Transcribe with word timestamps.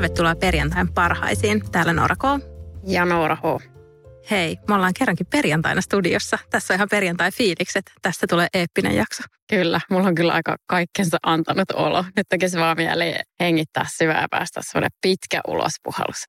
Tervetuloa 0.00 0.34
perjantain 0.34 0.92
parhaisiin. 0.92 1.70
Täällä 1.72 1.92
Noora 1.92 2.16
K. 2.16 2.22
Ja 2.86 3.04
Noora 3.04 3.36
H. 3.36 3.68
Hei, 4.30 4.58
me 4.68 4.74
ollaan 4.74 4.94
kerrankin 4.98 5.26
perjantaina 5.26 5.80
studiossa. 5.80 6.38
Tässä 6.50 6.74
on 6.74 6.76
ihan 6.76 6.88
perjantai-fiilikset. 6.90 7.92
Tästä 8.02 8.26
tulee 8.26 8.48
eeppinen 8.54 8.96
jakso. 8.96 9.22
Kyllä, 9.50 9.80
mulla 9.90 10.08
on 10.08 10.14
kyllä 10.14 10.32
aika 10.32 10.56
kaikkensa 10.66 11.16
antanut 11.22 11.70
olo. 11.70 12.04
Nyt 12.16 12.26
tekisi 12.28 12.58
vaan 12.58 12.76
mieli 12.76 13.14
hengittää 13.40 13.86
syvää 13.96 14.20
ja 14.20 14.28
päästä 14.30 14.60
semmoinen 14.62 14.90
pitkä 15.02 15.40
ulospuhallus. 15.48 16.24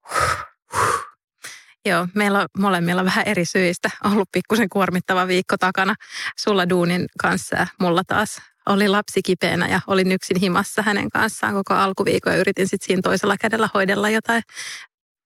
Joo, 1.86 2.08
meillä 2.16 2.40
on 2.40 2.48
molemmilla 2.58 3.06
vähän 3.06 3.28
eri 3.28 3.46
syistä 3.46 3.90
ollut 4.04 4.30
pikkusen 4.32 4.70
kuormittava 4.70 5.28
viikko 5.28 5.58
takana. 5.58 5.96
Sulla 6.40 6.70
duunin 6.70 7.06
kanssa 7.22 7.56
ja 7.56 7.68
mulla 7.80 8.02
taas 8.08 8.42
oli 8.72 8.88
lapsi 8.88 9.22
kipeänä 9.26 9.68
ja 9.68 9.82
olin 9.88 10.12
yksin 10.12 10.40
himassa 10.40 10.82
hänen 10.82 11.10
kanssaan 11.10 11.54
koko 11.54 11.74
alkuviikon 11.74 12.34
ja 12.34 12.40
yritin 12.40 12.68
sitten 12.68 12.88
siinä 12.88 13.02
toisella 13.04 13.38
kädellä 13.38 13.70
hoidella 13.74 14.10
jotain 14.10 14.44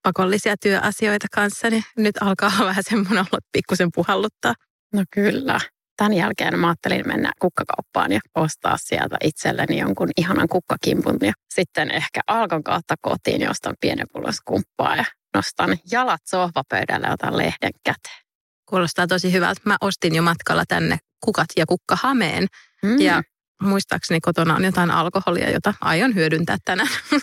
pakollisia 0.02 0.56
työasioita 0.56 1.26
kanssa, 1.32 1.70
niin 1.70 1.84
nyt 1.96 2.16
alkaa 2.20 2.52
vähän 2.60 2.84
semmoinen 2.88 3.18
olla, 3.18 3.38
pikkusen 3.52 3.88
puhalluttaa. 3.94 4.54
No 4.94 5.04
kyllä. 5.12 5.60
Tämän 5.96 6.12
jälkeen 6.12 6.58
mä 6.58 6.66
ajattelin 6.66 7.06
mennä 7.06 7.32
kukkakauppaan 7.40 8.12
ja 8.12 8.20
ostaa 8.34 8.76
sieltä 8.78 9.16
itselleni 9.24 9.78
jonkun 9.78 10.08
ihanan 10.16 10.48
kukkakimpun. 10.48 11.16
Ja 11.20 11.32
sitten 11.54 11.90
ehkä 11.90 12.20
alkon 12.26 12.64
kautta 12.64 12.94
kotiin 13.00 13.40
ja 13.40 13.50
ostan 13.50 13.74
pienen 13.80 14.06
kumppaa 14.44 14.96
ja 14.96 15.04
nostan 15.36 15.78
jalat 15.90 16.20
sohvapöydälle 16.24 17.06
ja 17.06 17.12
otan 17.12 17.36
lehden 17.36 17.72
käteen. 17.84 18.22
Kuulostaa 18.68 19.06
tosi 19.06 19.32
hyvältä. 19.32 19.60
Mä 19.64 19.76
ostin 19.80 20.14
jo 20.14 20.22
matkalla 20.22 20.64
tänne 20.68 20.98
kukat 21.24 21.48
ja 21.56 21.66
kukkahameen. 21.66 22.46
Mm. 22.82 23.00
Ja 23.00 23.22
muistaakseni 23.62 24.20
kotona 24.20 24.54
on 24.54 24.64
jotain 24.64 24.90
alkoholia, 24.90 25.50
jota 25.50 25.74
aion 25.80 26.14
hyödyntää 26.14 26.56
tänään. 26.64 26.88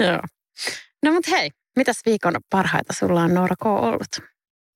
Joo. 0.00 0.20
No 1.02 1.12
mutta 1.12 1.30
hei, 1.30 1.50
mitäs 1.76 1.96
viikon 2.06 2.34
parhaita 2.50 2.92
sulla 2.92 3.22
on 3.22 3.34
Noora 3.34 3.56
K. 3.62 3.66
ollut? 3.66 4.20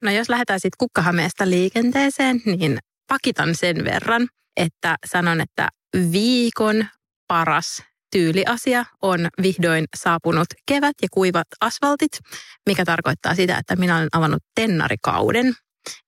No 0.02 0.10
jos 0.10 0.28
lähdetään 0.28 0.60
sitten 0.60 0.78
kukkahameesta 0.78 1.50
liikenteeseen, 1.50 2.42
niin 2.46 2.78
pakitan 3.08 3.54
sen 3.54 3.84
verran, 3.84 4.28
että 4.56 4.96
sanon, 5.06 5.40
että 5.40 5.68
viikon 6.12 6.86
paras 7.28 7.82
tyyliasia 8.12 8.84
on 9.02 9.28
vihdoin 9.42 9.84
saapunut 9.96 10.46
kevät 10.66 10.96
ja 11.02 11.08
kuivat 11.10 11.46
asfaltit, 11.60 12.18
mikä 12.66 12.84
tarkoittaa 12.84 13.34
sitä, 13.34 13.58
että 13.58 13.76
minä 13.76 13.96
olen 13.96 14.08
avannut 14.12 14.42
tennarikauden. 14.54 15.54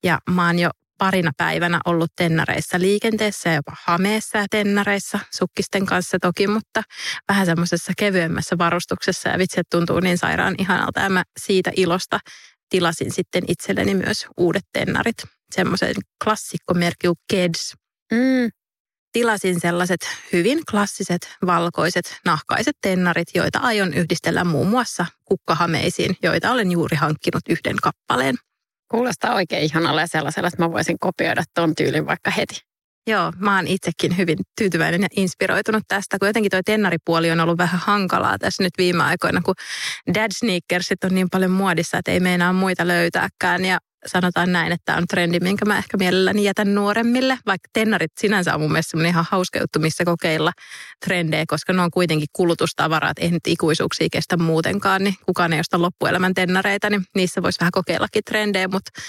Ja 0.04 0.18
mä 0.30 0.46
oon 0.46 0.58
jo 0.58 0.70
parina 1.02 1.30
päivänä 1.36 1.80
ollut 1.86 2.10
tennareissa 2.16 2.80
liikenteessä 2.80 3.48
ja 3.48 3.54
jopa 3.54 3.72
hameessa 3.84 4.38
ja 4.38 4.46
tennareissa, 4.50 5.18
sukkisten 5.34 5.86
kanssa 5.86 6.18
toki, 6.20 6.46
mutta 6.46 6.82
vähän 7.28 7.46
semmoisessa 7.46 7.92
kevyemmässä 7.98 8.58
varustuksessa 8.58 9.28
ja 9.28 9.38
vitsi, 9.38 9.60
tuntuu 9.70 10.00
niin 10.00 10.18
sairaan 10.18 10.54
ihanalta 10.58 11.00
ja 11.00 11.08
mä 11.08 11.22
siitä 11.40 11.70
ilosta 11.76 12.18
tilasin 12.68 13.12
sitten 13.12 13.44
itselleni 13.48 13.94
myös 13.94 14.26
uudet 14.36 14.62
tennarit, 14.72 15.16
semmoisen 15.54 15.94
klassikkomerkki 16.24 17.08
Keds. 17.32 17.74
Mm. 18.12 18.50
Tilasin 19.12 19.60
sellaiset 19.60 20.00
hyvin 20.32 20.60
klassiset, 20.70 21.36
valkoiset, 21.46 22.16
nahkaiset 22.24 22.76
tennarit, 22.80 23.28
joita 23.34 23.58
aion 23.58 23.94
yhdistellä 23.94 24.44
muun 24.44 24.68
muassa 24.68 25.06
kukkahameisiin, 25.24 26.16
joita 26.22 26.52
olen 26.52 26.72
juuri 26.72 26.96
hankkinut 26.96 27.42
yhden 27.48 27.76
kappaleen. 27.82 28.34
Kuulostaa 28.92 29.34
oikein 29.34 29.62
ihanalle 29.62 30.06
sellaisella, 30.06 30.48
että 30.48 30.62
mä 30.62 30.72
voisin 30.72 30.98
kopioida 30.98 31.42
ton 31.54 31.74
tyylin 31.74 32.06
vaikka 32.06 32.30
heti. 32.30 32.60
Joo, 33.06 33.32
mä 33.38 33.56
oon 33.56 33.66
itsekin 33.66 34.16
hyvin 34.16 34.38
tyytyväinen 34.58 35.02
ja 35.02 35.08
inspiroitunut 35.16 35.82
tästä, 35.88 36.18
kun 36.18 36.28
jotenkin 36.28 36.50
toi 36.50 36.62
tennaripuoli 36.64 37.30
on 37.30 37.40
ollut 37.40 37.58
vähän 37.58 37.80
hankalaa 37.84 38.38
tässä 38.38 38.62
nyt 38.62 38.72
viime 38.78 39.02
aikoina, 39.02 39.40
kun 39.44 39.54
dad 40.14 40.30
sneakersit 40.38 41.04
on 41.04 41.14
niin 41.14 41.30
paljon 41.30 41.50
muodissa, 41.50 41.98
että 41.98 42.10
ei 42.10 42.20
meinaa 42.20 42.52
muita 42.52 42.88
löytääkään. 42.88 43.64
Ja 43.64 43.78
sanotaan 44.06 44.52
näin, 44.52 44.72
että 44.72 44.84
tämä 44.84 44.98
on 44.98 45.06
trendi, 45.06 45.40
minkä 45.40 45.64
mä 45.64 45.78
ehkä 45.78 45.96
mielelläni 45.96 46.44
jätän 46.44 46.74
nuoremmille, 46.74 47.38
vaikka 47.46 47.68
tennarit 47.72 48.12
sinänsä 48.20 48.54
on 48.54 48.60
mun 48.60 48.72
mielestä 48.72 49.08
ihan 49.08 49.26
hauska 49.30 49.58
juttu, 49.58 49.78
missä 49.78 50.04
kokeilla 50.04 50.52
trendejä, 51.04 51.44
koska 51.48 51.72
ne 51.72 51.82
on 51.82 51.90
kuitenkin 51.90 52.28
kulutustavaraa, 52.32 53.10
että 53.10 53.22
ei 53.22 53.30
nyt 53.30 53.46
ikuisuuksia 53.46 54.08
kestä 54.12 54.36
muutenkaan, 54.36 55.04
niin 55.04 55.14
kukaan 55.26 55.52
ei 55.52 55.60
osta 55.60 55.82
loppuelämän 55.82 56.34
tennareita, 56.34 56.90
niin 56.90 57.04
niissä 57.14 57.42
voisi 57.42 57.60
vähän 57.60 57.72
kokeillakin 57.72 58.22
trendejä, 58.24 58.68
mutta 58.68 59.00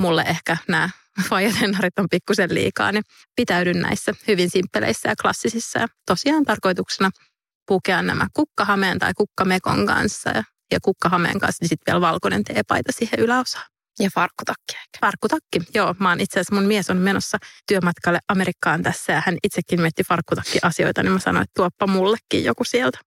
mulle 0.00 0.22
ehkä 0.22 0.56
nämä 0.68 0.90
fajatennarit 1.28 1.98
on 1.98 2.06
pikkusen 2.10 2.54
liikaa, 2.54 2.92
niin 2.92 3.04
pitäydyn 3.36 3.80
näissä 3.80 4.12
hyvin 4.28 4.50
simppeleissä 4.50 5.08
ja 5.08 5.14
klassisissa. 5.22 5.78
Ja 5.78 5.86
tosiaan 6.06 6.44
tarkoituksena 6.44 7.10
pukea 7.66 8.02
nämä 8.02 8.26
kukkahameen 8.34 8.98
tai 8.98 9.12
kukkamekon 9.16 9.86
kanssa 9.86 10.30
ja, 10.30 10.44
ja 10.72 10.78
kukkahameen 10.82 11.38
kanssa, 11.38 11.62
niin 11.62 11.68
sitten 11.68 11.92
vielä 11.92 12.00
valkoinen 12.00 12.44
teepaita 12.44 12.92
siihen 12.92 13.20
yläosaan. 13.20 13.66
Ja 14.00 14.10
farkkutakki. 14.14 14.74
Farkkutakki, 15.00 15.60
joo. 15.74 15.94
Mä 15.98 16.08
oon 16.08 16.20
itse 16.20 16.40
asiassa, 16.40 16.54
mun 16.54 16.64
mies 16.64 16.90
on 16.90 16.96
menossa 16.96 17.38
työmatkalle 17.66 18.18
Amerikkaan 18.28 18.82
tässä 18.82 19.12
ja 19.12 19.22
hän 19.26 19.36
itsekin 19.42 19.80
mietti 19.80 20.04
farkkutakki-asioita, 20.04 21.02
niin 21.02 21.12
mä 21.12 21.18
sanoin, 21.18 21.42
että 21.42 21.52
tuoppa 21.56 21.86
mullekin 21.86 22.44
joku 22.44 22.64
sieltä. 22.64 22.98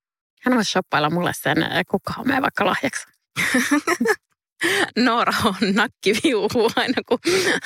Hän 0.43 0.55
voisi 0.55 0.71
shoppailla 0.71 1.09
mulle 1.09 1.31
sen 1.35 1.57
kukkahameen 1.89 2.41
vaikka 2.41 2.65
lahjaksi. 2.65 3.07
Noora 4.97 5.33
on 5.45 5.55
nakkiviuhu 5.73 6.71
aina 6.75 7.01
kun, 7.07 7.19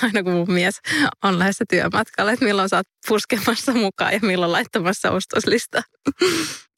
aina 0.03 0.23
kun 0.23 0.33
mun 0.33 0.51
mies 0.51 0.79
on 1.23 1.39
lähdössä 1.39 1.66
työmatkalle, 1.69 2.31
että 2.33 2.45
milloin 2.45 2.69
sä 2.69 2.75
oot 2.75 2.87
puskemassa 3.07 3.73
mukaan 3.73 4.13
ja 4.13 4.19
milloin 4.21 4.51
laittamassa 4.51 5.11
ostoslista. 5.11 5.81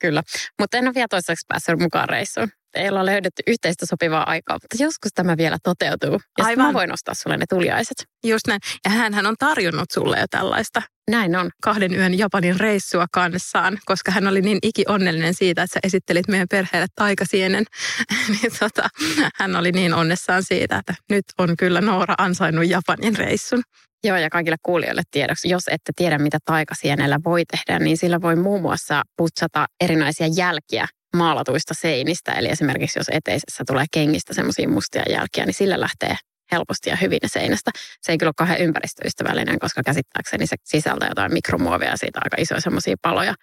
Kyllä, 0.01 0.23
mutta 0.59 0.77
en 0.77 0.87
ole 0.87 0.93
vielä 0.93 1.07
toiseksi 1.09 1.45
päässyt 1.47 1.79
mukaan 1.79 2.09
reissuun. 2.09 2.49
Ei 2.73 2.89
olla 2.89 3.05
löydetty 3.05 3.43
yhteistä 3.47 3.85
sopivaa 3.85 4.29
aikaa, 4.29 4.55
mutta 4.55 4.83
joskus 4.83 5.11
tämä 5.15 5.37
vielä 5.37 5.57
toteutuu. 5.63 6.19
Ja 6.37 6.45
Aivan. 6.45 6.65
mä 6.65 6.73
voin 6.73 6.93
ostaa 6.93 7.13
sulle 7.13 7.37
ne 7.37 7.45
tuliaiset. 7.49 8.05
Just 8.25 8.47
näin. 8.47 8.59
Ja 8.85 8.91
hän 8.91 9.25
on 9.25 9.35
tarjonnut 9.39 9.91
sulle 9.91 10.19
jo 10.19 10.25
tällaista. 10.31 10.81
Näin 11.11 11.35
on. 11.35 11.49
Kahden 11.63 11.93
yön 11.93 12.17
Japanin 12.17 12.59
reissua 12.59 13.05
kanssaan, 13.11 13.77
koska 13.85 14.11
hän 14.11 14.27
oli 14.27 14.41
niin 14.41 14.59
iki 14.63 14.83
onnellinen 14.87 15.33
siitä, 15.33 15.63
että 15.63 15.73
sä 15.73 15.79
esittelit 15.83 16.27
meidän 16.27 16.47
perheelle 16.51 16.87
taikasienen. 16.95 17.63
niin 18.41 18.51
tota, 18.59 18.89
hän 19.35 19.55
oli 19.55 19.71
niin 19.71 19.93
onnessaan 19.93 20.43
siitä, 20.43 20.77
että 20.77 20.93
nyt 21.09 21.25
on 21.37 21.57
kyllä 21.57 21.81
Noora 21.81 22.15
ansainnut 22.17 22.69
Japanin 22.69 23.17
reissun. 23.17 23.63
Joo, 24.03 24.17
ja 24.17 24.29
kaikille 24.29 24.57
kuulijoille 24.63 25.01
tiedoksi, 25.11 25.49
jos 25.49 25.63
ette 25.67 25.91
tiedä, 25.95 26.17
mitä 26.17 26.37
taikasienellä 26.45 27.19
voi 27.25 27.43
tehdä, 27.45 27.79
niin 27.79 27.97
sillä 27.97 28.21
voi 28.21 28.35
muun 28.35 28.61
muassa 28.61 29.03
putsata 29.17 29.65
erinäisiä 29.81 30.27
jälkiä 30.35 30.87
maalatuista 31.15 31.73
seinistä. 31.73 32.31
Eli 32.31 32.47
esimerkiksi 32.49 32.99
jos 32.99 33.09
eteisessä 33.11 33.63
tulee 33.67 33.85
kengistä 33.91 34.33
semmoisia 34.33 34.69
mustia 34.69 35.03
jälkiä, 35.09 35.45
niin 35.45 35.53
sillä 35.53 35.79
lähtee 35.79 36.15
helposti 36.51 36.89
ja 36.89 36.95
hyvin 36.95 37.19
seinästä. 37.25 37.71
Se 38.01 38.11
ei 38.11 38.17
kyllä 38.17 38.29
ole 38.29 38.33
kauhean 38.37 38.61
ympäristöystävällinen, 38.61 39.59
koska 39.59 39.83
käsittääkseni 39.83 40.47
se 40.47 40.55
sisältää 40.63 41.09
jotain 41.09 41.33
mikromuovia 41.33 41.89
ja 41.89 41.97
siitä 41.97 42.19
aika 42.23 42.37
isoja 42.39 42.61
semmoisia 42.61 42.95
paloja 43.01 43.33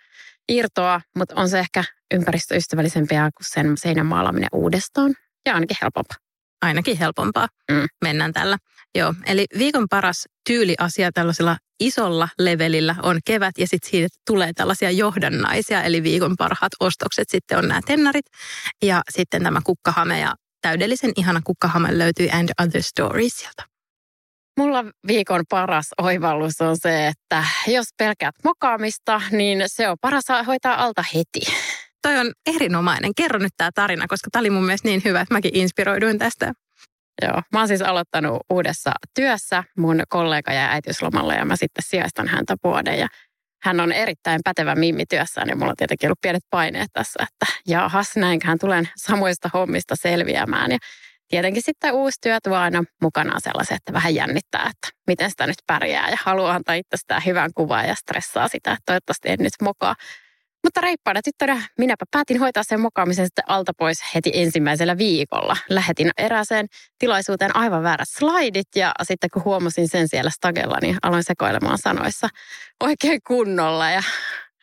irtoa, 0.49 1.01
mutta 1.17 1.35
on 1.37 1.49
se 1.49 1.59
ehkä 1.59 1.85
ympäristöystävällisempiä 2.15 3.31
kuin 3.37 3.47
sen 3.53 3.77
seinän 3.79 4.07
maalaaminen 4.07 4.49
uudestaan 4.53 5.15
ja 5.47 5.55
ainakin 5.55 5.77
helpompaa. 5.83 6.17
Ainakin 6.63 6.99
helpompaa. 6.99 7.49
Mm. 7.71 7.87
Mennään 8.05 8.33
tällä. 8.33 8.59
Joo, 8.97 9.15
eli 9.27 9.45
viikon 9.59 9.87
paras 9.91 10.29
tyyliasia 10.47 11.13
tällaisella 11.13 11.57
isolla 11.81 12.29
levelillä 12.39 12.95
on 13.03 13.19
kevät 13.25 13.59
ja 13.59 13.67
sitten 13.67 13.91
siitä 13.91 14.09
tulee 14.27 14.53
tällaisia 14.55 14.91
johdannaisia, 14.91 15.83
eli 15.83 16.03
viikon 16.03 16.35
parhaat 16.39 16.73
ostokset 16.81 17.29
sitten 17.29 17.59
on 17.59 17.69
nämä 17.69 17.81
tennarit 17.87 18.27
ja 18.83 19.03
sitten 19.11 19.43
tämä 19.43 19.61
kukkahame 19.65 20.21
ja 20.21 20.35
täydellisen 20.63 21.13
ihana 21.17 21.41
kukkahame 21.45 21.99
löytyy 21.99 22.29
And 22.33 22.49
Other 22.63 22.83
Stories 22.83 23.39
sieltä. 23.39 23.63
Mulla 24.59 24.85
viikon 25.07 25.45
paras 25.49 25.87
oivallus 25.99 26.61
on 26.61 26.77
se, 26.77 27.07
että 27.07 27.45
jos 27.67 27.87
pelkäät 27.99 28.35
mokaamista, 28.45 29.23
niin 29.31 29.63
se 29.67 29.89
on 29.89 29.97
paras 30.01 30.25
hoitaa 30.47 30.85
alta 30.85 31.05
heti. 31.15 31.41
toi 32.03 32.19
on 32.19 32.33
erinomainen. 32.47 33.13
Kerro 33.17 33.39
nyt 33.39 33.53
tämä 33.57 33.71
tarina, 33.75 34.07
koska 34.09 34.29
tämä 34.33 34.41
oli 34.41 34.51
mun 34.51 34.65
mielestä 34.65 34.89
niin 34.89 35.03
hyvä, 35.05 35.21
että 35.21 35.35
mäkin 35.35 35.57
inspiroiduin 35.57 36.19
tästä. 36.19 36.53
Joo, 37.23 37.43
mä 37.53 37.59
oon 37.59 37.69
siis 37.69 37.83
aloittanut 37.83 38.43
uudessa 38.51 38.93
työssä. 39.15 39.65
Mun 39.77 40.03
kollega 40.09 40.53
ja 40.53 40.71
äitiyslomalle 40.71 41.35
ja 41.35 41.45
mä 41.45 41.57
sitten 41.57 41.85
sijaistan 41.87 42.29
häntä 42.29 42.57
vuoden. 42.65 42.99
Ja 42.99 43.09
hän 43.63 43.81
on 43.81 43.93
erittäin 43.93 44.41
pätevä 44.45 44.75
mimmi 44.75 45.05
työssään 45.07 45.49
ja 45.49 45.57
mulla 45.57 45.71
on 45.71 45.77
tietenkin 45.77 46.09
ollut 46.09 46.21
pienet 46.21 46.45
paineet 46.51 46.89
tässä, 46.93 47.23
että 47.23 47.61
jahas, 47.69 48.17
näinköhän 48.17 48.59
tulen 48.59 48.89
samoista 48.97 49.51
hommista 49.55 49.95
selviämään. 49.97 50.73
Ja 50.73 50.79
tietenkin 51.29 51.63
sitten 51.63 51.93
uusi 51.95 52.19
työ 52.23 52.39
tuo 52.43 52.57
aina 52.57 52.85
mukanaan 53.03 53.41
sellaisen, 53.41 53.77
että 53.77 53.93
vähän 53.93 54.15
jännittää, 54.15 54.71
että 54.71 54.89
miten 55.07 55.31
sitä 55.31 55.47
nyt 55.47 55.57
pärjää 55.67 56.11
ja 56.11 56.17
haluaa 56.25 56.55
antaa 56.55 56.75
itsestään 56.75 57.23
hyvän 57.27 57.51
kuvan 57.55 57.89
ja 57.89 57.95
stressaa 57.95 58.49
sitä, 58.49 58.73
että 58.73 58.83
toivottavasti 58.87 59.29
en 59.31 59.39
nyt 59.41 59.53
mokaa. 59.63 59.95
Mutta 60.67 60.81
reippaana 60.81 61.23
tyttönä 61.23 61.63
minäpä 61.79 62.05
päätin 62.11 62.41
hoitaa 62.41 62.63
sen 62.63 62.81
mokaamisen 62.81 63.27
sitten 63.27 63.45
alta 63.47 63.73
pois 63.79 63.99
heti 64.15 64.31
ensimmäisellä 64.35 64.99
viikolla. 64.99 65.57
Lähetin 65.69 66.11
erääseen 66.19 66.67
tilaisuuteen 66.99 67.57
aivan 67.57 67.83
väärät 67.83 68.09
slaidit 68.09 68.69
ja 68.77 68.93
sitten 69.03 69.31
kun 69.33 69.45
huomasin 69.45 69.89
sen 69.89 70.09
siellä 70.09 70.31
stagella, 70.31 70.79
niin 70.83 70.97
aloin 71.03 71.25
sekoilemaan 71.25 71.79
sanoissa 71.79 72.29
oikein 72.83 73.21
kunnolla. 73.27 73.91
Ja 73.91 74.03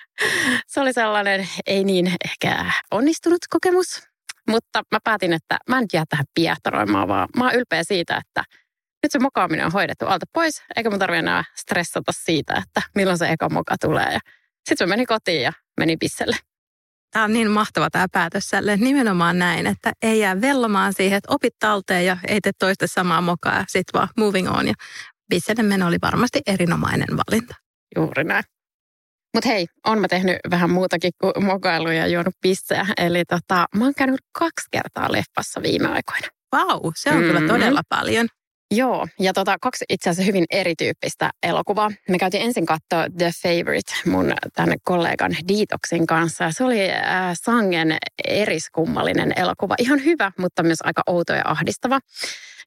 se 0.67 0.81
oli 0.81 0.93
sellainen 0.93 1.47
ei 1.67 1.83
niin 1.83 2.11
ehkä 2.25 2.65
onnistunut 2.91 3.39
kokemus, 3.49 4.03
mutta 4.49 4.83
mä 4.91 4.99
päätin, 5.03 5.33
että 5.33 5.57
mä 5.69 5.77
en 5.77 5.85
jää 5.93 6.03
tähän 6.09 6.25
piehtaroimaan, 6.33 7.07
vaan 7.07 7.29
mä 7.37 7.43
oon 7.43 7.55
ylpeä 7.55 7.83
siitä, 7.83 8.17
että 8.17 8.43
nyt 9.03 9.11
se 9.11 9.19
mokaaminen 9.19 9.65
on 9.65 9.71
hoidettu 9.71 10.05
alta 10.05 10.25
pois, 10.33 10.63
eikä 10.75 10.89
mun 10.89 10.99
tarvitse 10.99 11.19
enää 11.19 11.43
stressata 11.55 12.11
siitä, 12.15 12.53
että 12.67 12.81
milloin 12.95 13.17
se 13.17 13.29
eka 13.29 13.49
moka 13.49 13.75
tulee. 13.81 14.13
Ja 14.13 14.19
sitten 14.69 14.87
mä 14.87 14.93
menin 14.93 15.07
kotiin 15.07 15.41
ja 15.41 15.53
menin 15.77 15.99
pisselle. 15.99 16.35
Tämä 17.11 17.25
on 17.25 17.33
niin 17.33 17.51
mahtava 17.51 17.89
tämä 17.89 18.07
päätös 18.11 18.49
sälle. 18.49 18.77
Nimenomaan 18.77 19.39
näin, 19.39 19.67
että 19.67 19.93
ei 20.01 20.19
jää 20.19 20.41
vellomaan 20.41 20.93
siihen, 20.93 21.17
että 21.17 21.33
opit 21.33 21.53
talteen 21.59 22.05
ja 22.05 22.17
ei 22.27 22.41
tee 22.41 22.51
toista 22.59 22.87
samaa 22.87 23.21
mokaa 23.21 23.55
ja 23.55 23.65
sitten 23.67 23.99
vaan 23.99 24.09
moving 24.17 24.49
on. 24.49 24.67
Ja 24.67 24.73
pisselle 25.29 25.63
meno 25.63 25.87
oli 25.87 25.97
varmasti 26.01 26.41
erinomainen 26.47 27.07
valinta. 27.17 27.55
Juuri 27.95 28.23
näin. 28.23 28.43
Mutta 29.33 29.49
hei, 29.49 29.67
on 29.85 29.99
mä 29.99 30.07
tehnyt 30.07 30.37
vähän 30.49 30.69
muutakin 30.69 31.11
kuin 31.21 31.45
mokailuja 31.45 31.97
ja 31.97 32.07
juonut 32.07 32.35
pisseä. 32.41 32.87
Eli 32.97 33.25
tota, 33.25 33.65
mä 33.75 33.83
oon 33.83 33.93
käynyt 33.97 34.21
kaksi 34.31 34.67
kertaa 34.71 35.11
leffassa 35.11 35.61
viime 35.61 35.87
aikoina. 35.87 36.27
Vau, 36.51 36.81
wow, 36.83 36.91
se 36.95 37.09
on 37.09 37.15
mm-hmm. 37.15 37.27
kyllä 37.27 37.47
todella 37.47 37.81
paljon. 37.89 38.27
Joo, 38.75 39.07
ja 39.19 39.33
tota, 39.33 39.57
kaksi 39.61 39.85
itse 39.89 40.09
asiassa 40.09 40.27
hyvin 40.27 40.45
erityyppistä 40.49 41.29
elokuvaa. 41.43 41.91
Me 42.09 42.17
käytiin 42.17 42.43
ensin 42.43 42.65
katsoa 42.65 43.05
The 43.17 43.31
Favorite 43.43 43.93
mun 44.05 44.33
tämän 44.53 44.77
kollegan 44.83 45.31
Detoxin 45.47 46.07
kanssa. 46.07 46.51
Se 46.51 46.63
oli 46.63 46.91
äh, 46.91 47.01
sangen 47.43 47.97
eriskummallinen 48.27 49.33
elokuva. 49.35 49.75
Ihan 49.79 50.05
hyvä, 50.05 50.31
mutta 50.39 50.63
myös 50.63 50.79
aika 50.83 51.01
outo 51.07 51.33
ja 51.33 51.41
ahdistava. 51.45 51.99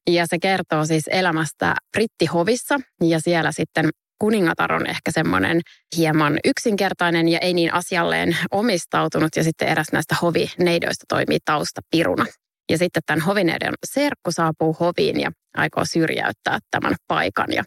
Ja 0.09 0.25
se 0.27 0.37
kertoo 0.41 0.85
siis 0.85 1.03
elämästä 1.07 1.75
brittihovissa 1.91 2.79
ja 3.03 3.19
siellä 3.19 3.51
sitten 3.51 3.89
kuningatar 4.19 4.73
on 4.73 4.87
ehkä 4.87 5.11
semmoinen 5.11 5.61
hieman 5.97 6.39
yksinkertainen 6.45 7.27
ja 7.27 7.39
ei 7.39 7.53
niin 7.53 7.73
asialleen 7.73 8.37
omistautunut 8.51 9.35
ja 9.35 9.43
sitten 9.43 9.67
eräs 9.67 9.87
näistä 9.93 10.15
hovineidoista 10.21 11.05
toimii 11.09 11.39
taustapiruna. 11.45 12.25
Ja 12.69 12.77
sitten 12.77 13.03
tämän 13.05 13.25
hovineidon 13.25 13.73
serkku 13.85 14.31
saapuu 14.31 14.73
hoviin 14.79 15.19
ja 15.19 15.31
aikoo 15.57 15.85
syrjäyttää 15.85 16.59
tämän 16.71 16.95
paikan 17.07 17.53
ja 17.53 17.63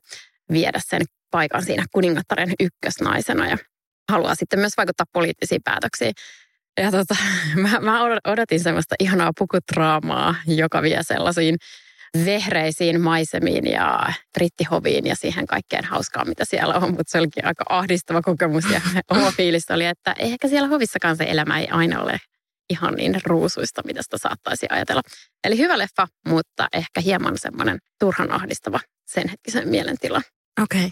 viedä 0.53 0.81
sen 0.87 1.03
paikan 1.31 1.65
siinä 1.65 1.85
kuningattaren 1.93 2.53
ykkösnaisena 2.61 3.49
ja 3.49 3.57
haluaa 4.11 4.35
sitten 4.35 4.59
myös 4.59 4.73
vaikuttaa 4.77 5.07
poliittisiin 5.13 5.61
päätöksiin. 5.65 6.13
Ja 6.81 6.91
tota, 6.91 7.17
mä, 7.63 7.81
mä 7.81 8.01
odotin 8.25 8.61
semmoista 8.61 8.95
ihanaa 8.99 9.31
pukutraamaa, 9.39 10.35
joka 10.47 10.83
vie 10.83 10.99
sellaisiin 11.03 11.57
vehreisiin 12.25 13.01
maisemiin 13.01 13.67
ja 13.67 14.13
brittihoviin 14.39 15.07
ja 15.07 15.17
siihen 15.17 15.47
kaikkeen 15.47 15.85
hauskaan, 15.85 16.29
mitä 16.29 16.45
siellä 16.45 16.75
on. 16.75 16.91
Mutta 16.91 17.11
se 17.11 17.19
olikin 17.19 17.47
aika 17.47 17.65
ahdistava 17.69 18.23
kokemus 18.23 18.65
ja 18.71 18.81
oma 19.11 19.31
fiilis 19.31 19.71
oli, 19.71 19.87
että 19.87 20.15
ehkä 20.19 20.49
siellä 20.49 20.69
hovissakaan 20.69 21.17
se 21.17 21.25
elämä 21.25 21.59
ei 21.59 21.69
aina 21.69 22.03
ole 22.03 22.19
ihan 22.71 22.95
niin 22.95 23.21
ruusuista, 23.25 23.83
mitä 23.85 24.03
sitä 24.03 24.19
saattaisi 24.19 24.67
ajatella. 24.71 25.03
Eli 25.45 25.59
hyvä 25.59 25.79
leffa, 25.79 26.09
mutta 26.29 26.69
ehkä 26.73 27.01
hieman 27.01 27.39
semmoinen 27.39 27.79
turhan 28.01 28.33
ahdistava 28.33 28.81
sen 29.07 29.29
hetkisen 29.29 29.69
mielentila. 29.69 30.23
Okei. 30.63 30.87
Okay. 30.87 30.91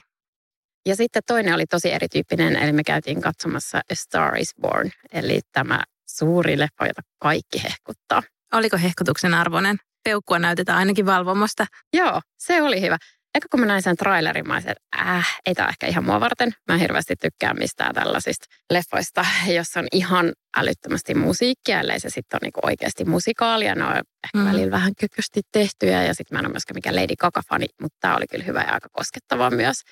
Ja 0.87 0.97
sitten 0.97 1.23
toinen 1.27 1.55
oli 1.55 1.67
tosi 1.67 1.93
erityyppinen, 1.93 2.57
eli 2.57 2.73
me 2.73 2.85
käytiin 2.85 3.21
katsomassa 3.21 3.79
A 3.79 3.95
Star 3.95 4.37
is 4.37 4.55
Born, 4.61 4.91
eli 5.13 5.41
tämä 5.53 5.83
suuri 6.09 6.59
leffa, 6.59 6.87
jota 6.87 7.03
kaikki 7.19 7.63
hehkuttaa. 7.63 8.23
Oliko 8.53 8.79
hehkutuksen 8.79 9.35
arvoinen? 9.35 9.77
Peukkua 10.05 10.39
näytetään 10.39 10.79
ainakin 10.79 11.07
valvomosta. 11.07 11.67
Joo, 11.93 12.21
se 12.39 12.63
oli 12.63 12.81
hyvä. 12.81 12.97
Eikä 13.35 13.47
kun 13.51 13.61
mä 13.61 13.67
näin 13.67 13.83
sen 13.83 13.97
trailerin, 13.97 14.49
mä 14.49 14.55
olisin, 14.55 14.71
että 14.71 14.83
äh, 14.99 15.39
ei 15.47 15.55
tämä 15.55 15.69
ehkä 15.69 15.87
ihan 15.87 16.05
mua 16.05 16.21
varten. 16.21 16.53
Mä 16.69 16.75
en 16.75 16.81
hirveästi 16.81 17.17
tykkää 17.17 17.55
mistään 17.55 17.95
tällaisista 17.95 18.47
leffoista, 18.71 19.27
jossa 19.57 19.81
on 19.81 19.87
ihan 19.93 20.33
älyttömästi 20.57 21.15
musiikkia, 21.15 21.81
ellei 21.81 22.01
se 22.01 22.11
sitten 22.11 22.37
ole 22.37 22.47
niinku 22.47 22.61
oikeasti 22.63 23.05
musikaalia. 23.05 23.75
Ne 23.75 23.85
on 23.85 23.93
ehkä 23.93 24.39
mm. 24.39 24.45
välillä 24.45 24.71
vähän 24.71 24.93
kykysti 25.01 25.41
tehtyjä 25.53 26.03
ja 26.03 26.15
sitten 26.15 26.37
mä 26.37 26.39
en 26.39 26.47
ole 26.47 26.53
myöskään 26.53 26.75
mikään 26.75 26.97
Lady 26.97 27.15
Gaga-fani, 27.21 27.67
mutta 27.83 27.97
tämä 28.01 28.17
oli 28.17 28.27
kyllä 28.27 28.45
hyvä 28.45 28.61
ja 28.61 28.73
aika 28.73 28.89
koskettava 28.93 29.51
myös. 29.51 29.83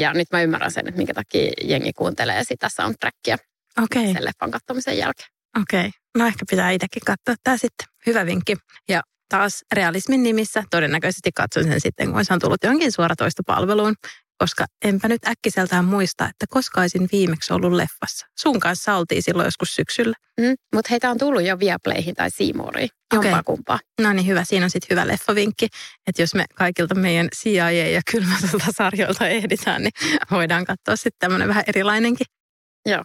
Ja 0.00 0.12
nyt 0.12 0.28
mä 0.32 0.42
ymmärrän 0.42 0.70
sen, 0.70 0.88
että 0.88 0.98
minkä 0.98 1.14
takia 1.14 1.52
jengi 1.62 1.92
kuuntelee 1.92 2.44
sitä 2.44 2.68
soundtrackia 2.68 3.36
okay. 3.82 4.12
sen 4.12 4.24
leffan 4.24 4.50
katsomisen 4.50 4.98
jälkeen. 4.98 5.28
Okei, 5.62 5.80
okay. 5.80 5.90
no 6.18 6.26
ehkä 6.26 6.44
pitää 6.50 6.70
itsekin 6.70 7.02
katsoa 7.06 7.34
tämä 7.44 7.56
sitten. 7.56 7.86
Hyvä 8.06 8.26
vinkki. 8.26 8.56
Ja 8.88 9.02
taas 9.28 9.64
realismin 9.72 10.22
nimissä 10.22 10.64
todennäköisesti 10.70 11.30
katson 11.32 11.64
sen 11.64 11.80
sitten, 11.80 12.12
kun 12.12 12.24
se 12.24 12.34
on 12.34 12.40
tullut 12.40 12.62
johonkin 12.64 12.92
suoratoistopalveluun, 12.92 13.94
koska 14.38 14.64
enpä 14.84 15.08
nyt 15.08 15.28
äkkiseltään 15.28 15.84
muista, 15.84 16.24
että 16.24 16.46
koska 16.48 16.80
olisin 16.80 17.08
viimeksi 17.12 17.52
ollut 17.52 17.72
leffassa. 17.72 18.26
Sun 18.38 18.60
kanssa 18.60 18.94
oltiin 18.94 19.22
silloin 19.22 19.46
joskus 19.46 19.74
syksyllä. 19.74 20.16
Mm, 20.40 20.54
mutta 20.74 20.88
heitä 20.90 21.10
on 21.10 21.18
tullut 21.18 21.42
jo 21.42 21.58
Viaplayhin 21.58 22.14
tai 22.14 22.30
Seamooriin, 22.30 22.88
jompaa 23.12 23.30
okay. 23.30 23.42
kumpaa. 23.44 23.78
No 24.00 24.12
niin, 24.12 24.26
hyvä. 24.26 24.44
Siinä 24.44 24.66
on 24.66 24.70
sitten 24.70 24.96
hyvä 24.96 25.06
leffavinkki, 25.06 25.68
että 26.06 26.22
jos 26.22 26.34
me 26.34 26.44
kaikilta 26.54 26.94
meidän 26.94 27.28
CIA 27.36 27.70
ja 27.70 28.00
kylmäsota 28.10 28.64
sarjoilta 28.76 29.28
ehditään, 29.28 29.82
niin 29.82 29.92
voidaan 30.30 30.64
katsoa 30.64 30.96
sitten 30.96 31.18
tämmöinen 31.18 31.48
vähän 31.48 31.64
erilainenkin. 31.66 32.26
Joo. 32.86 33.04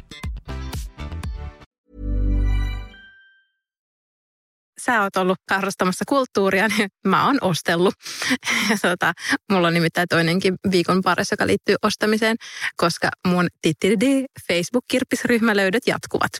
sä 4.85 5.01
oot 5.01 5.15
ollut 5.15 5.37
harrastamassa 5.51 6.05
kulttuuria, 6.07 6.67
niin 6.67 6.89
mä 7.07 7.25
oon 7.25 7.37
ostellut. 7.41 7.93
Ja 8.69 8.77
tota, 8.89 9.13
mulla 9.51 9.67
on 9.67 9.73
nimittäin 9.73 10.07
toinenkin 10.09 10.55
viikon 10.71 11.01
paras, 11.01 11.31
joka 11.31 11.47
liittyy 11.47 11.75
ostamiseen, 11.83 12.37
koska 12.77 13.09
mun 13.27 13.47
tittidi 13.61 14.25
Facebook-kirppisryhmälöydöt 14.47 15.55
löydöt 15.55 15.87
jatkuvat. 15.87 16.31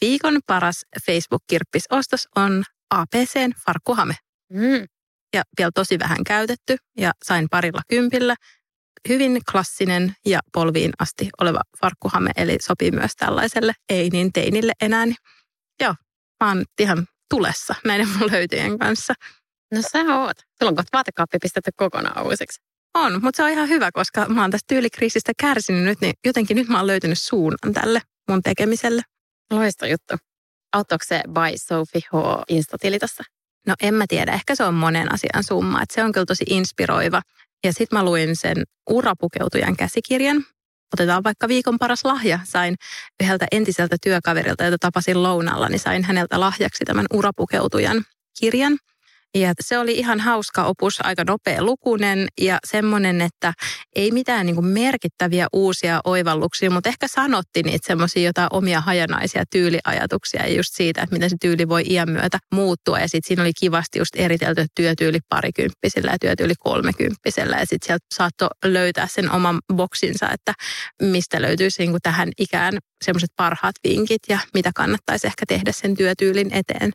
Viikon 0.00 0.40
paras 0.46 0.82
Facebook-kirppisostos 1.06 2.28
on 2.36 2.64
APCn 2.90 3.52
farkkuhame. 3.66 4.14
Mm. 4.52 4.86
Ja 5.34 5.42
vielä 5.58 5.70
tosi 5.74 5.98
vähän 5.98 6.24
käytetty 6.26 6.76
ja 6.98 7.12
sain 7.24 7.46
parilla 7.50 7.80
kympillä. 7.88 8.34
hyvin 9.08 9.40
klassinen 9.52 10.14
ja 10.26 10.40
polviin 10.52 10.92
asti 10.98 11.28
oleva 11.40 11.60
farkkuhame, 11.80 12.30
eli 12.36 12.56
sopii 12.60 12.90
myös 12.90 13.12
tällaiselle 13.16 13.72
ei 13.88 14.10
niin 14.10 14.32
teinille 14.32 14.72
enää. 14.80 15.06
Joo, 15.80 15.94
mä 16.44 16.48
oon 16.48 16.64
ihan 16.78 17.06
tulessa 17.34 17.74
näiden 17.84 18.08
mun 18.08 18.30
löytyjen 18.32 18.78
kanssa. 18.78 19.14
No 19.74 19.82
sä 19.92 19.98
oot. 19.98 20.36
Sulla 20.38 20.70
on 20.70 20.76
kohta 20.76 20.96
vaatekaappi 20.96 21.38
pistetty 21.42 21.70
kokonaan 21.76 22.26
uusiksi. 22.26 22.60
On, 22.94 23.12
mutta 23.22 23.36
se 23.36 23.42
on 23.42 23.50
ihan 23.50 23.68
hyvä, 23.68 23.92
koska 23.92 24.26
mä 24.28 24.40
oon 24.40 24.50
tästä 24.50 24.64
tyylikriisistä 24.68 25.32
kärsinyt 25.40 25.84
nyt, 25.84 26.00
niin 26.00 26.14
jotenkin 26.24 26.56
nyt 26.56 26.68
mä 26.68 26.78
oon 26.78 26.86
löytynyt 26.86 27.18
suunnan 27.18 27.72
tälle 27.74 28.00
mun 28.30 28.42
tekemiselle. 28.42 29.02
Loista 29.50 29.86
juttu. 29.86 30.14
Auttaako 30.72 31.04
se 31.08 31.22
by 31.28 31.56
Sophie 31.56 32.00
H. 32.00 32.42
Instatili 32.48 32.98
tässä? 32.98 33.24
No 33.66 33.74
en 33.82 33.94
mä 33.94 34.04
tiedä, 34.08 34.32
ehkä 34.32 34.54
se 34.54 34.64
on 34.64 34.74
monen 34.74 35.12
asian 35.12 35.44
summa, 35.44 35.82
että 35.82 35.94
se 35.94 36.04
on 36.04 36.12
kyllä 36.12 36.26
tosi 36.26 36.44
inspiroiva. 36.50 37.22
Ja 37.64 37.72
sitten 37.72 37.98
mä 37.98 38.04
luin 38.04 38.36
sen 38.36 38.56
urapukeutujan 38.90 39.76
käsikirjan. 39.76 40.44
Otetaan 40.94 41.24
vaikka 41.24 41.48
viikon 41.48 41.78
paras 41.78 42.04
lahja. 42.04 42.38
Sain 42.44 42.74
yhdeltä 43.22 43.46
entiseltä 43.52 43.96
työkaverilta, 44.02 44.64
jota 44.64 44.78
tapasin 44.80 45.22
lounalla, 45.22 45.68
niin 45.68 45.78
sain 45.78 46.04
häneltä 46.04 46.40
lahjaksi 46.40 46.84
tämän 46.84 47.06
urapukeutujan 47.12 48.04
kirjan. 48.40 48.78
Ja 49.34 49.52
se 49.60 49.78
oli 49.78 49.94
ihan 49.94 50.20
hauska 50.20 50.64
opus, 50.64 50.98
aika 51.02 51.24
nopea 51.24 51.62
lukunen 51.62 52.28
ja 52.40 52.58
semmoinen, 52.66 53.20
että 53.20 53.52
ei 53.96 54.10
mitään 54.10 54.46
niin 54.46 54.64
merkittäviä 54.64 55.46
uusia 55.52 56.00
oivalluksia, 56.04 56.70
mutta 56.70 56.88
ehkä 56.88 57.08
sanotti 57.08 57.62
niitä 57.62 57.86
semmoisia 57.86 58.22
jotain 58.22 58.48
omia 58.52 58.80
hajanaisia 58.80 59.44
tyyliajatuksia 59.50 60.42
ja 60.42 60.56
just 60.56 60.74
siitä, 60.74 61.02
että 61.02 61.14
miten 61.14 61.30
se 61.30 61.36
tyyli 61.40 61.68
voi 61.68 61.82
iän 61.86 62.10
myötä 62.10 62.38
muuttua. 62.54 62.98
Ja 62.98 63.08
sitten 63.08 63.28
siinä 63.28 63.42
oli 63.42 63.52
kivasti 63.60 63.98
just 63.98 64.16
eritelty 64.16 64.66
työtyyli 64.74 65.18
parikymppisellä 65.28 66.10
ja 66.10 66.18
työtyyli 66.20 66.54
kolmekymppisellä 66.58 67.56
ja 67.56 67.66
sitten 67.66 67.86
sieltä 67.86 68.06
saattoi 68.14 68.48
löytää 68.64 69.06
sen 69.06 69.32
oman 69.32 69.58
boksinsa, 69.74 70.30
että 70.30 70.52
mistä 71.02 71.42
löytyisi 71.42 71.86
niin 71.86 71.96
tähän 72.02 72.28
ikään 72.38 72.78
semmoiset 73.04 73.30
parhaat 73.36 73.74
vinkit 73.84 74.22
ja 74.28 74.38
mitä 74.54 74.70
kannattaisi 74.74 75.26
ehkä 75.26 75.44
tehdä 75.48 75.72
sen 75.72 75.96
työtyylin 75.96 76.54
eteen. 76.54 76.92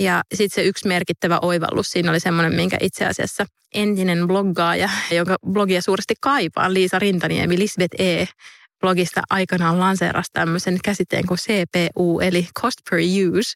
Ja 0.00 0.22
sitten 0.34 0.54
se 0.62 0.68
yksi 0.68 0.88
merkittävä 0.88 1.38
oivallus 1.42 1.90
siinä 1.90 2.10
oli 2.10 2.20
semmoinen, 2.20 2.54
minkä 2.54 2.76
itse 2.80 3.06
asiassa 3.06 3.46
entinen 3.74 4.26
bloggaaja, 4.26 4.90
jonka 5.10 5.36
blogia 5.52 5.82
suuresti 5.82 6.14
kaipaan, 6.20 6.74
Liisa 6.74 6.98
Rintaniemi, 6.98 7.58
Lisbeth 7.58 8.00
E. 8.00 8.26
blogista 8.80 9.22
aikanaan 9.30 9.80
lanseerasi 9.80 10.30
tämmöisen 10.32 10.78
käsitteen 10.84 11.26
kuin 11.26 11.38
CPU, 11.38 12.20
eli 12.20 12.48
cost 12.60 12.78
per 12.90 12.98
use. 12.98 13.52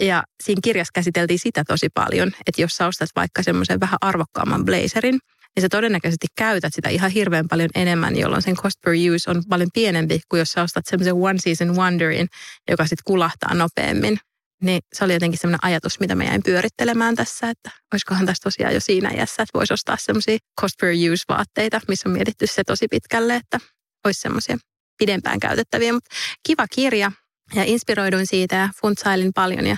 Ja 0.00 0.22
siinä 0.42 0.60
kirjassa 0.64 0.92
käsiteltiin 0.94 1.38
sitä 1.38 1.62
tosi 1.66 1.88
paljon, 1.94 2.28
että 2.28 2.62
jos 2.62 2.76
sä 2.76 2.86
ostat 2.86 3.08
vaikka 3.16 3.42
semmoisen 3.42 3.80
vähän 3.80 3.98
arvokkaamman 4.00 4.64
blazerin, 4.64 5.18
niin 5.56 5.62
sä 5.62 5.68
todennäköisesti 5.68 6.26
käytät 6.36 6.74
sitä 6.74 6.88
ihan 6.88 7.10
hirveän 7.10 7.48
paljon 7.48 7.70
enemmän, 7.74 8.16
jolloin 8.16 8.42
sen 8.42 8.56
cost 8.56 8.80
per 8.84 8.94
use 9.14 9.30
on 9.30 9.42
paljon 9.48 9.68
pienempi 9.74 10.20
kuin 10.28 10.38
jos 10.38 10.52
sä 10.52 10.62
ostat 10.62 10.86
semmoisen 10.86 11.14
one 11.14 11.38
season 11.38 11.76
wonderin, 11.76 12.28
joka 12.70 12.84
sitten 12.84 13.04
kulahtaa 13.04 13.54
nopeammin. 13.54 14.18
Niin 14.62 14.80
se 14.92 15.04
oli 15.04 15.12
jotenkin 15.12 15.38
sellainen 15.38 15.64
ajatus, 15.64 16.00
mitä 16.00 16.14
mä 16.14 16.24
jäin 16.24 16.42
pyörittelemään 16.42 17.14
tässä, 17.14 17.50
että 17.50 17.70
olisikohan 17.92 18.26
tässä 18.26 18.42
tosiaan 18.42 18.74
jo 18.74 18.80
siinä 18.80 19.10
iässä, 19.10 19.42
että 19.42 19.58
voisi 19.58 19.72
ostaa 19.72 19.96
semmoisia 20.00 20.38
cost 20.60 20.74
per 20.80 20.94
use 21.12 21.24
vaatteita, 21.28 21.80
missä 21.88 22.08
on 22.08 22.12
mietitty 22.12 22.46
se 22.46 22.62
tosi 22.66 22.88
pitkälle, 22.88 23.36
että 23.36 23.58
olisi 24.04 24.20
semmoisia 24.20 24.58
pidempään 24.98 25.40
käytettäviä. 25.40 25.92
Mutta 25.92 26.10
kiva 26.46 26.66
kirja 26.68 27.12
ja 27.54 27.64
inspiroiduin 27.64 28.26
siitä 28.26 28.56
ja 28.56 28.68
funtsailin 28.80 29.32
paljon 29.34 29.66
ja 29.66 29.76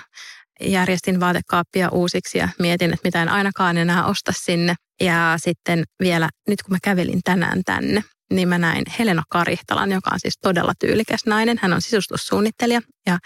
järjestin 0.61 1.21
vaatekaappia 1.21 1.89
uusiksi 1.89 2.39
ja 2.39 2.49
mietin, 2.59 2.93
että 2.93 3.09
mitä 3.09 3.23
en 3.23 3.29
ainakaan 3.29 3.77
enää 3.77 4.07
osta 4.07 4.33
sinne. 4.37 4.75
Ja 5.01 5.35
sitten 5.37 5.85
vielä 6.01 6.29
nyt 6.49 6.63
kun 6.63 6.75
mä 6.75 6.79
kävelin 6.83 7.21
tänään 7.25 7.63
tänne, 7.65 8.05
niin 8.35 8.49
mä 8.49 8.59
näin 8.59 8.85
Helena 8.99 9.23
Karihtalan, 9.29 9.93
joka 9.93 10.11
on 10.13 10.21
siis 10.21 10.39
todella 10.43 10.73
tyylikäs 10.79 11.21
nainen. 11.27 11.59
Hän 11.63 11.73
on 11.73 11.83
sisustussuunnittelija 11.83 12.81
ja 13.07 13.19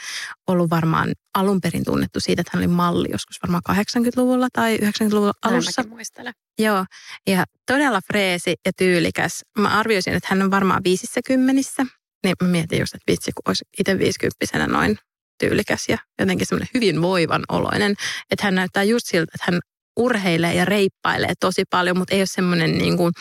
ollut 0.47 0.71
varmaan 0.71 1.13
alun 1.35 1.61
perin 1.61 1.85
tunnettu 1.85 2.21
siitä, 2.21 2.41
että 2.41 2.51
hän 2.55 2.61
oli 2.61 2.69
malli 2.69 3.09
joskus 3.13 3.37
varmaan 3.43 3.63
80-luvulla 3.71 4.49
tai 4.53 4.77
90-luvun 4.77 5.33
alussa. 5.43 5.85
muistelen. 5.89 6.33
Joo, 6.59 6.85
ja 7.27 7.45
todella 7.67 8.01
freesi 8.07 8.55
ja 8.67 8.73
tyylikäs. 8.79 9.45
Mä 9.59 9.69
arvioisin, 9.69 10.15
että 10.15 10.29
hän 10.31 10.43
on 10.43 10.51
varmaan 10.51 10.85
viisissä 10.85 11.21
kymmenissä. 11.27 11.87
Niin 12.25 12.35
mä 12.43 12.49
mietin 12.49 12.81
just, 12.81 12.95
että 12.95 13.13
vitsi, 13.13 13.33
kun 13.33 13.43
olisi 13.47 13.65
itse 13.79 13.99
viisikymppisenä 13.99 14.67
noin 14.67 14.99
tyylikäs 15.41 15.89
ja 15.89 15.99
jotenkin 16.19 16.47
semmoinen 16.47 16.69
hyvin 16.75 17.03
voivan 17.03 17.43
oloinen. 17.49 17.95
Että 18.31 18.45
hän 18.45 18.55
näyttää 18.55 18.83
just 18.83 19.07
siltä, 19.07 19.33
että 19.35 19.53
hän 19.53 19.61
urheilee 19.97 20.55
ja 20.55 20.65
reippailee 20.65 21.33
tosi 21.41 21.65
paljon, 21.71 21.99
mutta 21.99 22.15
ei 22.15 22.21
ole 22.21 22.27
semmoinen 22.27 22.79
niin 22.79 22.97
kuin 22.97 23.13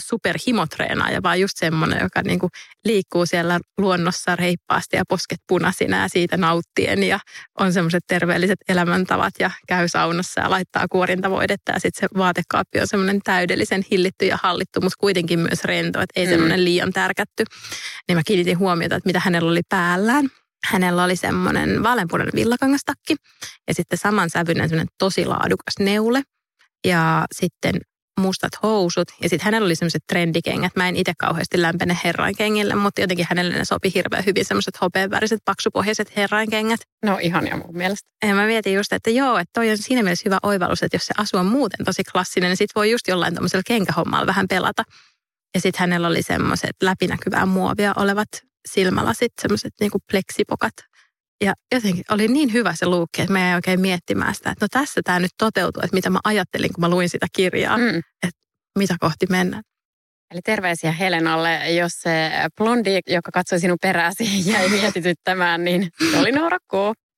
superhimotreenaaja, 0.00 1.22
vaan 1.22 1.40
just 1.40 1.56
semmoinen, 1.56 1.98
joka 2.02 2.22
niin 2.22 2.38
kuin 2.38 2.50
liikkuu 2.84 3.26
siellä 3.26 3.60
luonnossa 3.78 4.36
reippaasti 4.36 4.96
ja 4.96 5.04
posket 5.08 5.38
punaisina 5.48 6.02
ja 6.02 6.08
siitä 6.08 6.36
nauttien 6.36 7.02
ja 7.02 7.20
on 7.60 7.72
semmoiset 7.72 8.04
terveelliset 8.06 8.58
elämäntavat 8.68 9.34
ja 9.38 9.50
käy 9.68 9.88
saunassa 9.88 10.40
ja 10.40 10.50
laittaa 10.50 10.86
kuorintavoidetta 10.90 11.72
ja 11.72 11.80
sitten 11.80 12.00
se 12.00 12.18
vaatekaappi 12.18 12.80
on 12.80 12.88
semmoinen 12.88 13.20
täydellisen 13.24 13.84
hillitty 13.90 14.26
ja 14.26 14.38
hallittu, 14.42 14.80
mutta 14.80 14.96
kuitenkin 15.00 15.38
myös 15.38 15.64
rento, 15.64 16.00
että 16.00 16.20
ei 16.20 16.26
mm. 16.26 16.30
semmoinen 16.30 16.64
liian 16.64 16.92
tärkätty. 16.92 17.44
Niin 18.08 18.18
mä 18.18 18.22
kiinnitin 18.26 18.58
huomiota, 18.58 18.96
että 18.96 19.08
mitä 19.08 19.20
hänellä 19.20 19.50
oli 19.50 19.62
päällään. 19.68 20.28
Hänellä 20.66 21.04
oli 21.04 21.16
semmoinen 21.16 21.82
vaaleanpunainen 21.82 22.32
villakangastakki 22.34 23.16
ja 23.68 23.74
sitten 23.74 23.98
saman 23.98 24.30
sävyinen 24.30 24.68
semmoinen 24.68 24.94
tosi 24.98 25.24
laadukas 25.24 25.74
neule. 25.80 26.22
Ja 26.86 27.26
sitten 27.34 27.74
mustat 28.20 28.52
housut. 28.62 29.08
Ja 29.22 29.28
sitten 29.28 29.44
hänellä 29.44 29.66
oli 29.66 29.74
semmoiset 29.74 30.02
trendikengät. 30.08 30.72
Mä 30.76 30.88
en 30.88 30.96
itse 30.96 31.12
kauheasti 31.18 31.62
lämpene 31.62 31.98
herrainkengille, 32.04 32.74
mutta 32.74 33.00
jotenkin 33.00 33.26
hänelle 33.28 33.54
ne 33.54 33.64
sopi 33.64 33.92
hirveän 33.94 34.24
hyvin 34.26 34.44
semmoiset 34.44 34.80
hopeanväriset, 34.80 35.40
paksupohjaiset 35.44 36.16
herrainkengät. 36.16 36.80
No 37.04 37.18
ihania 37.22 37.56
mun 37.56 37.76
mielestä. 37.76 38.08
Ja 38.26 38.34
mä 38.34 38.46
mietin 38.46 38.74
just, 38.74 38.92
että 38.92 39.10
joo, 39.10 39.38
että 39.38 39.50
toi 39.54 39.70
on 39.70 39.78
siinä 39.78 40.02
mielessä 40.02 40.22
hyvä 40.26 40.38
oivallus, 40.42 40.82
että 40.82 40.94
jos 40.94 41.06
se 41.06 41.14
asu 41.18 41.36
on 41.36 41.46
muuten 41.46 41.84
tosi 41.84 42.04
klassinen, 42.04 42.48
niin 42.48 42.56
sit 42.56 42.70
voi 42.74 42.90
just 42.90 43.08
jollain 43.08 43.34
tämmöisellä 43.34 43.62
kenkähommalla 43.66 44.26
vähän 44.26 44.48
pelata. 44.48 44.82
Ja 45.54 45.60
sitten 45.60 45.80
hänellä 45.80 46.08
oli 46.08 46.22
semmoiset 46.22 46.76
läpinäkyvää 46.82 47.46
muovia 47.46 47.92
olevat 47.96 48.28
silmälasit, 48.68 49.32
semmoiset 49.40 49.72
niinku 49.80 49.98
pleksipokat 50.10 50.72
ja 51.42 51.54
jotenkin 51.72 52.04
oli 52.10 52.28
niin 52.28 52.52
hyvä 52.52 52.74
se 52.74 52.86
luukki, 52.86 53.22
että 53.22 53.32
mä 53.32 53.38
jäin 53.38 53.54
oikein 53.54 53.80
miettimään 53.80 54.34
sitä, 54.34 54.50
että 54.50 54.64
no 54.64 54.68
tässä 54.70 55.00
tämä 55.04 55.20
nyt 55.20 55.30
toteutuu, 55.38 55.82
että 55.84 55.96
mitä 55.96 56.10
mä 56.10 56.18
ajattelin, 56.24 56.72
kun 56.72 56.80
mä 56.80 56.88
luin 56.88 57.08
sitä 57.08 57.26
kirjaa, 57.32 57.78
mm. 57.78 57.98
että 57.98 58.40
mitä 58.78 58.96
kohti 59.00 59.26
mennään. 59.30 59.62
Eli 60.30 60.40
terveisiä 60.44 60.92
Helenalle, 60.92 61.70
jos 61.70 61.92
se 61.92 62.30
blondi, 62.56 63.00
joka 63.06 63.30
katsoi 63.30 63.60
sinun 63.60 63.78
peräsi, 63.82 64.50
jäi 64.50 64.68
mietityttämään, 64.80 65.64
niin 65.64 65.88
se 66.10 66.18
oli 66.18 66.32
Noora 66.32 66.58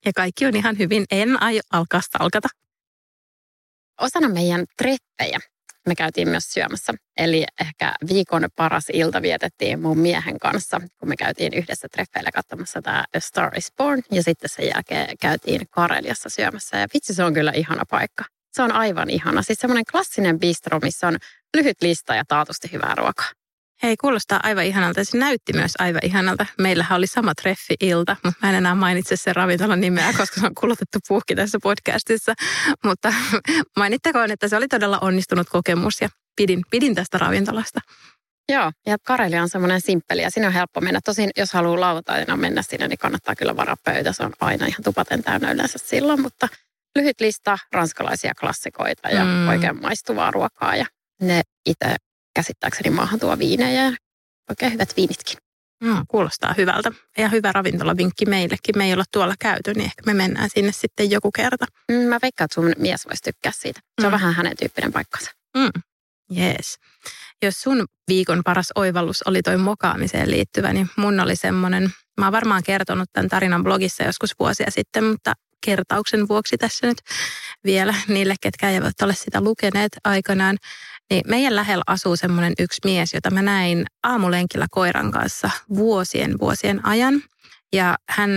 Ja 0.05 0.13
kaikki 0.17 0.47
on 0.47 0.57
ihan 0.57 0.79
hyvin. 0.79 1.05
En 1.11 1.43
aio 1.43 1.61
alkaa 1.73 2.01
stalkata. 2.01 2.49
Osana 4.01 4.29
meidän 4.29 4.65
treppejä 4.77 5.39
me 5.87 5.95
käytiin 5.95 6.29
myös 6.29 6.45
syömässä. 6.45 6.93
Eli 7.17 7.45
ehkä 7.61 7.95
viikon 8.09 8.49
paras 8.57 8.85
ilta 8.93 9.23
vietettiin 9.23 9.81
mun 9.81 9.99
miehen 9.99 10.39
kanssa, 10.39 10.81
kun 10.99 11.09
me 11.09 11.17
käytiin 11.17 11.55
yhdessä 11.55 11.89
treffeillä 11.89 12.31
katsomassa 12.35 12.83
tämä 12.83 13.05
A 13.17 13.21
Star 13.21 13.59
is 13.59 13.73
Born. 13.77 14.03
Ja 14.11 14.23
sitten 14.23 14.51
sen 14.51 14.69
jälkeen 14.75 15.17
käytiin 15.21 15.61
Kareliassa 15.71 16.29
syömässä. 16.29 16.79
Ja 16.79 16.87
vitsi, 16.95 17.15
se 17.15 17.25
on 17.25 17.35
kyllä 17.35 17.53
ihana 17.53 17.83
paikka. 17.91 18.25
Se 18.53 18.63
on 18.63 18.73
aivan 18.73 19.11
ihana. 19.11 19.43
Siis 19.43 19.59
semmoinen 19.59 19.85
klassinen 19.93 20.39
bistro, 20.39 20.79
missä 20.83 21.09
on 21.09 21.17
lyhyt 21.57 21.77
lista 21.83 22.15
ja 22.15 22.25
taatusti 22.29 22.73
hyvää 22.73 22.95
ruokaa. 22.97 23.31
Hei, 23.83 23.97
kuulostaa 23.97 24.41
aivan 24.43 24.65
ihanalta. 24.65 25.05
Se 25.05 25.19
näytti 25.19 25.53
myös 25.53 25.73
aivan 25.79 26.01
ihanalta. 26.05 26.47
Meillähän 26.59 26.99
oli 26.99 27.07
sama 27.07 27.33
treffi-ilta, 27.43 28.17
mutta 28.25 28.39
mä 28.43 28.51
en 28.51 28.55
enää 28.57 28.75
mainitse 28.75 29.17
sen 29.17 29.37
ravintolan 29.37 29.81
nimeä, 29.81 30.13
koska 30.19 30.41
se 30.41 30.47
on 30.47 30.55
kulutettu 30.61 30.99
puhki 31.09 31.35
tässä 31.35 31.59
podcastissa. 31.63 32.35
Mutta 32.85 33.15
mainittakoon, 33.77 34.31
että 34.31 34.49
se 34.49 34.57
oli 34.57 34.69
todella 34.69 34.99
onnistunut 34.99 35.49
kokemus 35.51 36.01
ja 36.01 36.09
pidin, 36.37 36.63
pidin 36.71 36.95
tästä 36.95 37.19
ravintolasta. 37.19 37.81
Joo, 38.49 38.73
ja 38.87 38.97
Karelia 39.07 39.43
on 39.43 39.49
semmoinen 39.49 39.81
simppeli 39.81 40.23
ja 40.23 40.31
sinne 40.31 40.47
on 40.47 40.53
helppo 40.55 40.81
mennä. 40.81 41.01
Tosin 41.05 41.31
jos 41.37 41.53
haluaa 41.53 41.81
lauantaina 41.81 42.37
mennä 42.37 42.63
sinne, 42.63 42.89
niin 42.89 42.99
kannattaa 42.99 43.35
kyllä 43.35 43.57
varaa 43.57 43.77
pöytä. 43.85 44.13
Se 44.13 44.25
on 44.25 44.33
aina 44.41 44.67
ihan 44.67 44.83
tupaten 44.85 45.23
täynnä 45.23 45.53
yleensä 45.53 45.79
silloin, 45.79 46.21
mutta 46.21 46.49
lyhyt 46.99 47.21
lista 47.21 47.59
ranskalaisia 47.73 48.33
klassikoita 48.41 49.09
ja 49.09 49.25
mm. 49.25 49.49
oikein 49.49 49.83
maistuvaa 49.83 50.31
ruokaa. 50.31 50.77
Ja 50.77 50.87
ne 51.21 51.43
itse 51.67 51.97
käsittääkseni 52.35 52.91
maahan 52.91 53.21
tuo 53.21 53.39
viinejä 53.39 53.83
ja 53.83 53.93
oikein 54.51 54.73
hyvät 54.73 54.97
viinitkin. 54.97 55.39
No, 55.81 56.05
kuulostaa 56.09 56.55
hyvältä. 56.57 56.93
Ja 57.19 57.29
hyvä 57.29 57.53
ravintolavinkki 57.53 58.27
meillekin. 58.27 58.79
Me 58.79 58.85
ei 58.85 58.93
olla 58.93 59.05
tuolla 59.13 59.35
käyty, 59.39 59.75
niin 59.75 59.85
ehkä 59.85 60.03
me 60.07 60.15
mennään 60.15 60.51
sinne 60.51 60.73
sitten 60.73 61.11
joku 61.11 61.31
kerta. 61.33 61.67
Mm, 61.93 61.97
mä 61.97 62.19
veikkaan, 62.23 62.45
että 62.45 62.55
sun 62.55 62.73
mies 62.79 63.07
voisi 63.07 63.23
tykkää 63.23 63.53
siitä. 63.55 63.81
Se 64.01 64.07
on 64.07 64.13
mm. 64.13 64.15
vähän 64.15 64.35
hänen 64.35 64.57
tyyppinen 64.59 64.93
paikkansa. 64.93 65.31
Mm. 65.57 65.83
Yes. 66.39 66.79
Jos 67.43 67.55
sun 67.63 67.87
viikon 68.09 68.43
paras 68.45 68.73
oivallus 68.75 69.23
oli 69.23 69.43
toi 69.43 69.57
mokaamiseen 69.57 70.31
liittyvä, 70.31 70.73
niin 70.73 70.91
mun 70.97 71.21
oli 71.21 71.37
semmoinen, 71.37 71.91
mä 72.21 72.27
oon 72.27 72.33
varmaan 72.33 72.63
kertonut 72.63 73.09
tämän 73.13 73.29
tarinan 73.29 73.63
blogissa 73.63 74.05
joskus 74.05 74.31
vuosia 74.41 74.71
sitten, 74.71 75.05
mutta 75.05 75.33
kertauksen 75.65 76.29
vuoksi 76.29 76.57
tässä 76.57 76.87
nyt 76.87 76.99
vielä 77.65 77.95
niille, 78.09 78.35
ketkä 78.41 78.71
eivät 78.71 79.03
ole 79.03 79.15
sitä 79.15 79.41
lukeneet 79.41 79.93
aikanaan, 80.05 80.57
Niin 81.11 81.23
meidän 81.29 81.57
lähellä 81.57 81.85
asuu 81.87 82.17
semmoinen 82.17 82.53
yksi 82.59 82.81
mies, 82.85 83.15
jota 83.15 83.31
mä 83.31 83.43
näin 83.43 83.87
aamulenkillä 84.03 84.67
koiran 84.71 85.11
kanssa 85.11 85.51
vuosien 85.75 86.39
vuosien 86.41 86.87
ajan. 86.87 87.23
Ja 87.73 87.97
hän 88.09 88.31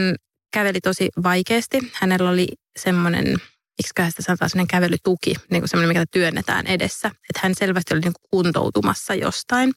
käveli 0.53 0.81
tosi 0.81 1.09
vaikeasti. 1.23 1.91
Hänellä 1.93 2.29
oli 2.29 2.47
semmoinen, 2.79 3.25
miksi 3.27 4.09
sitä 4.09 4.21
sanotaan, 4.21 4.49
semmoinen 4.49 4.67
kävelytuki, 4.67 5.33
niin 5.51 5.61
kuin 5.61 5.69
semmoinen, 5.69 5.87
mikä 5.87 6.05
työnnetään 6.11 6.67
edessä. 6.67 7.07
Että 7.07 7.39
hän 7.43 7.55
selvästi 7.55 7.93
oli 7.93 8.01
niin 8.01 8.13
kuin 8.13 8.29
kuntoutumassa 8.31 9.13
jostain. 9.13 9.73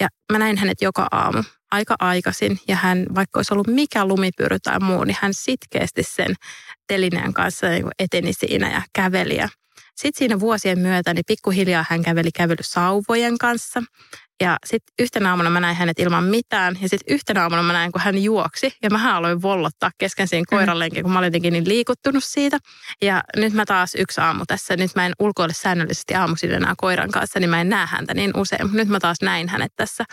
Ja 0.00 0.08
mä 0.32 0.38
näin 0.38 0.58
hänet 0.58 0.82
joka 0.82 1.08
aamu 1.10 1.42
aika 1.70 1.94
aikaisin 1.98 2.58
ja 2.68 2.76
hän, 2.76 3.06
vaikka 3.14 3.38
olisi 3.38 3.54
ollut 3.54 3.66
mikä 3.66 4.04
lumipyry 4.04 4.58
tai 4.62 4.78
muu, 4.80 5.04
niin 5.04 5.16
hän 5.20 5.34
sitkeästi 5.34 6.02
sen 6.02 6.34
telineen 6.86 7.32
kanssa 7.32 7.68
niin 7.68 7.88
eteni 7.98 8.32
siinä 8.32 8.72
ja 8.72 8.82
käveli. 8.92 9.36
Ja 9.36 9.48
sitten 9.96 10.18
siinä 10.18 10.40
vuosien 10.40 10.78
myötä 10.78 11.14
niin 11.14 11.24
pikkuhiljaa 11.26 11.84
hän 11.90 12.02
käveli 12.02 12.32
kävelysauvojen 12.32 13.38
kanssa 13.38 13.82
ja 14.40 14.56
sitten 14.66 14.94
yhtenä 14.98 15.30
aamuna 15.30 15.50
mä 15.50 15.60
näin 15.60 15.76
hänet 15.76 15.98
ilman 15.98 16.24
mitään. 16.24 16.78
Ja 16.82 16.88
sitten 16.88 17.14
yhtenä 17.14 17.42
aamuna 17.42 17.62
mä 17.62 17.72
näin, 17.72 17.92
kun 17.92 18.00
hän 18.00 18.22
juoksi. 18.22 18.72
Ja 18.82 18.90
mä 18.90 19.16
aloin 19.16 19.42
vollottaa 19.42 19.90
kesken 19.98 20.28
siinä 20.28 20.44
mm. 20.50 20.56
koiranlenkin, 20.56 21.02
kun 21.02 21.12
mä 21.12 21.18
olin 21.18 21.26
jotenkin 21.26 21.52
niin 21.52 21.68
liikuttunut 21.68 22.24
siitä. 22.24 22.58
Ja 23.02 23.22
nyt 23.36 23.52
mä 23.52 23.64
taas 23.66 23.94
yksi 23.94 24.20
aamu 24.20 24.44
tässä. 24.46 24.76
Nyt 24.76 24.90
mä 24.94 25.06
en 25.06 25.12
ulkoile 25.18 25.52
säännöllisesti 25.52 26.14
aamuisin 26.14 26.52
enää 26.52 26.74
koiran 26.76 27.10
kanssa, 27.10 27.40
niin 27.40 27.50
mä 27.50 27.60
en 27.60 27.68
näe 27.68 27.86
häntä 27.86 28.14
niin 28.14 28.36
usein. 28.36 28.68
Nyt 28.72 28.88
mä 28.88 29.00
taas 29.00 29.16
näin 29.22 29.48
hänet 29.48 29.72
tässä 29.76 30.04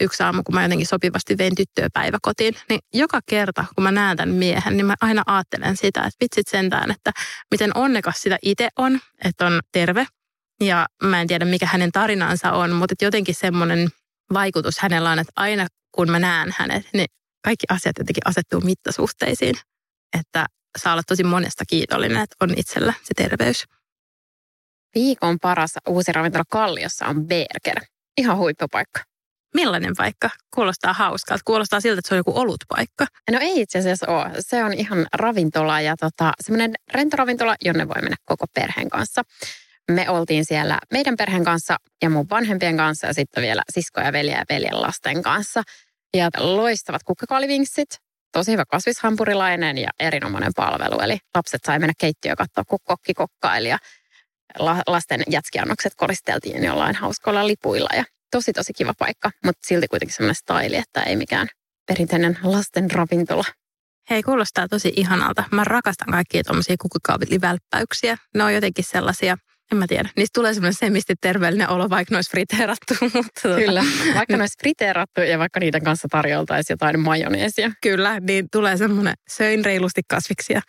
yksi 0.00 0.22
aamu, 0.22 0.42
kun 0.42 0.54
mä 0.54 0.62
jotenkin 0.62 0.86
sopivasti 0.86 1.38
vein 1.38 1.54
tyttöä 1.54 1.88
päiväkotiin. 1.92 2.54
Niin 2.68 2.80
joka 2.94 3.20
kerta, 3.26 3.64
kun 3.74 3.84
mä 3.84 3.92
näen 3.92 4.16
tämän 4.16 4.34
miehen, 4.34 4.76
niin 4.76 4.86
mä 4.86 4.94
aina 5.00 5.22
ajattelen 5.26 5.76
sitä, 5.76 6.00
että 6.00 6.16
vitsit 6.20 6.48
sentään, 6.48 6.90
että 6.90 7.12
miten 7.50 7.70
onnekas 7.74 8.22
sitä 8.22 8.38
itse 8.42 8.68
on, 8.76 9.00
että 9.24 9.46
on 9.46 9.60
terve 9.72 10.06
ja 10.60 10.86
mä 11.02 11.20
en 11.20 11.26
tiedä, 11.26 11.44
mikä 11.44 11.66
hänen 11.66 11.92
tarinansa 11.92 12.52
on, 12.52 12.72
mutta 12.72 12.94
jotenkin 13.02 13.34
semmoinen 13.34 13.88
vaikutus 14.32 14.78
hänellä 14.78 15.10
on, 15.10 15.18
että 15.18 15.32
aina 15.36 15.66
kun 15.92 16.10
mä 16.10 16.18
näen 16.18 16.54
hänet, 16.58 16.86
niin 16.92 17.06
kaikki 17.44 17.66
asiat 17.70 17.98
jotenkin 17.98 18.26
asettuu 18.26 18.60
mittasuhteisiin. 18.60 19.54
Että 20.20 20.46
saa 20.78 20.92
olla 20.92 21.02
tosi 21.06 21.24
monesta 21.24 21.64
kiitollinen, 21.68 22.22
että 22.22 22.36
on 22.40 22.54
itsellä 22.56 22.94
se 23.02 23.14
terveys. 23.16 23.64
Viikon 24.94 25.38
paras 25.42 25.74
uusi 25.88 26.12
ravintola 26.12 26.44
Kalliossa 26.50 27.06
on 27.06 27.26
Berger. 27.26 27.84
Ihan 28.18 28.36
huippupaikka. 28.36 29.00
Millainen 29.54 29.92
paikka? 29.96 30.30
Kuulostaa 30.54 30.92
hauskalta. 30.92 31.42
Kuulostaa 31.44 31.80
siltä, 31.80 31.98
että 31.98 32.08
se 32.08 32.14
on 32.14 32.18
joku 32.18 32.38
olutpaikka. 32.38 33.06
No 33.30 33.38
ei 33.40 33.60
itse 33.60 33.78
asiassa 33.78 34.06
ole. 34.08 34.30
Se 34.40 34.64
on 34.64 34.72
ihan 34.72 35.06
ravintola 35.14 35.80
ja 35.80 35.96
tota, 35.96 36.32
semmoinen 36.40 36.74
rentoravintola, 36.92 37.56
jonne 37.60 37.88
voi 37.88 38.02
mennä 38.02 38.16
koko 38.24 38.46
perheen 38.54 38.90
kanssa 38.90 39.22
me 39.92 40.10
oltiin 40.10 40.44
siellä 40.44 40.78
meidän 40.92 41.16
perheen 41.16 41.44
kanssa 41.44 41.76
ja 42.02 42.10
mun 42.10 42.30
vanhempien 42.30 42.76
kanssa 42.76 43.06
ja 43.06 43.14
sitten 43.14 43.42
vielä 43.42 43.62
sisko 43.72 44.00
ja 44.00 44.12
veliä 44.12 44.38
ja 44.38 44.44
veljen 44.50 44.82
lasten 44.82 45.22
kanssa. 45.22 45.62
Ja 46.16 46.28
loistavat 46.38 47.02
kukkakaalivinksit, 47.02 47.88
tosi 48.32 48.52
hyvä 48.52 48.64
kasvishampurilainen 48.64 49.78
ja 49.78 49.88
erinomainen 50.00 50.52
palvelu. 50.56 51.00
Eli 51.00 51.18
lapset 51.34 51.60
sai 51.64 51.78
mennä 51.78 51.92
keittiöön 51.98 52.36
katsoa, 52.36 52.64
kun 52.64 52.78
kokki 52.84 53.14
kokkaili 53.14 53.68
ja 53.68 53.78
lasten 54.86 55.22
jätskiannokset 55.30 55.92
koristeltiin 55.96 56.64
jollain 56.64 56.94
hauskoilla 56.94 57.46
lipuilla. 57.46 57.88
Ja 57.96 58.04
tosi 58.30 58.52
tosi 58.52 58.72
kiva 58.72 58.92
paikka, 58.98 59.30
mutta 59.44 59.66
silti 59.66 59.88
kuitenkin 59.88 60.16
semmoinen 60.16 60.34
staili, 60.34 60.76
että 60.76 61.02
ei 61.02 61.16
mikään 61.16 61.48
perinteinen 61.86 62.38
lasten 62.42 62.90
ravintola. 62.90 63.44
Hei, 64.10 64.22
kuulostaa 64.22 64.68
tosi 64.68 64.92
ihanalta. 64.96 65.44
Mä 65.52 65.64
rakastan 65.64 66.12
kaikkia 66.12 66.42
tuommoisia 66.44 66.76
kukkakaavivälppäyksiä. 66.80 68.16
Ne 68.34 68.44
on 68.44 68.54
jotenkin 68.54 68.84
sellaisia– 68.84 69.36
en 69.72 69.78
mä 69.78 69.86
tiedä. 69.86 70.08
Niistä 70.16 70.40
tulee 70.40 70.54
semmoinen 70.54 70.74
semisti 70.74 71.14
terveellinen 71.20 71.68
olo, 71.70 71.90
vaikka 71.90 72.12
ne 72.14 72.16
olisi 72.16 72.30
friteerattu. 72.30 72.94
Mutta 73.14 73.48
tota- 73.48 73.56
Kyllä, 73.64 73.84
vaikka 74.14 74.36
ne 74.36 74.42
olisi 74.42 74.58
friteerattu 74.60 75.20
ja 75.20 75.38
vaikka 75.38 75.60
niiden 75.60 75.84
kanssa 75.84 76.08
tarjoltaisiin 76.10 76.74
jotain 76.74 77.00
majoneesia. 77.00 77.70
Kyllä, 77.82 78.20
niin 78.20 78.46
tulee 78.52 78.76
semmoinen 78.76 79.14
söin 79.30 79.64
reilusti 79.64 80.00
kasviksia. 80.08 80.60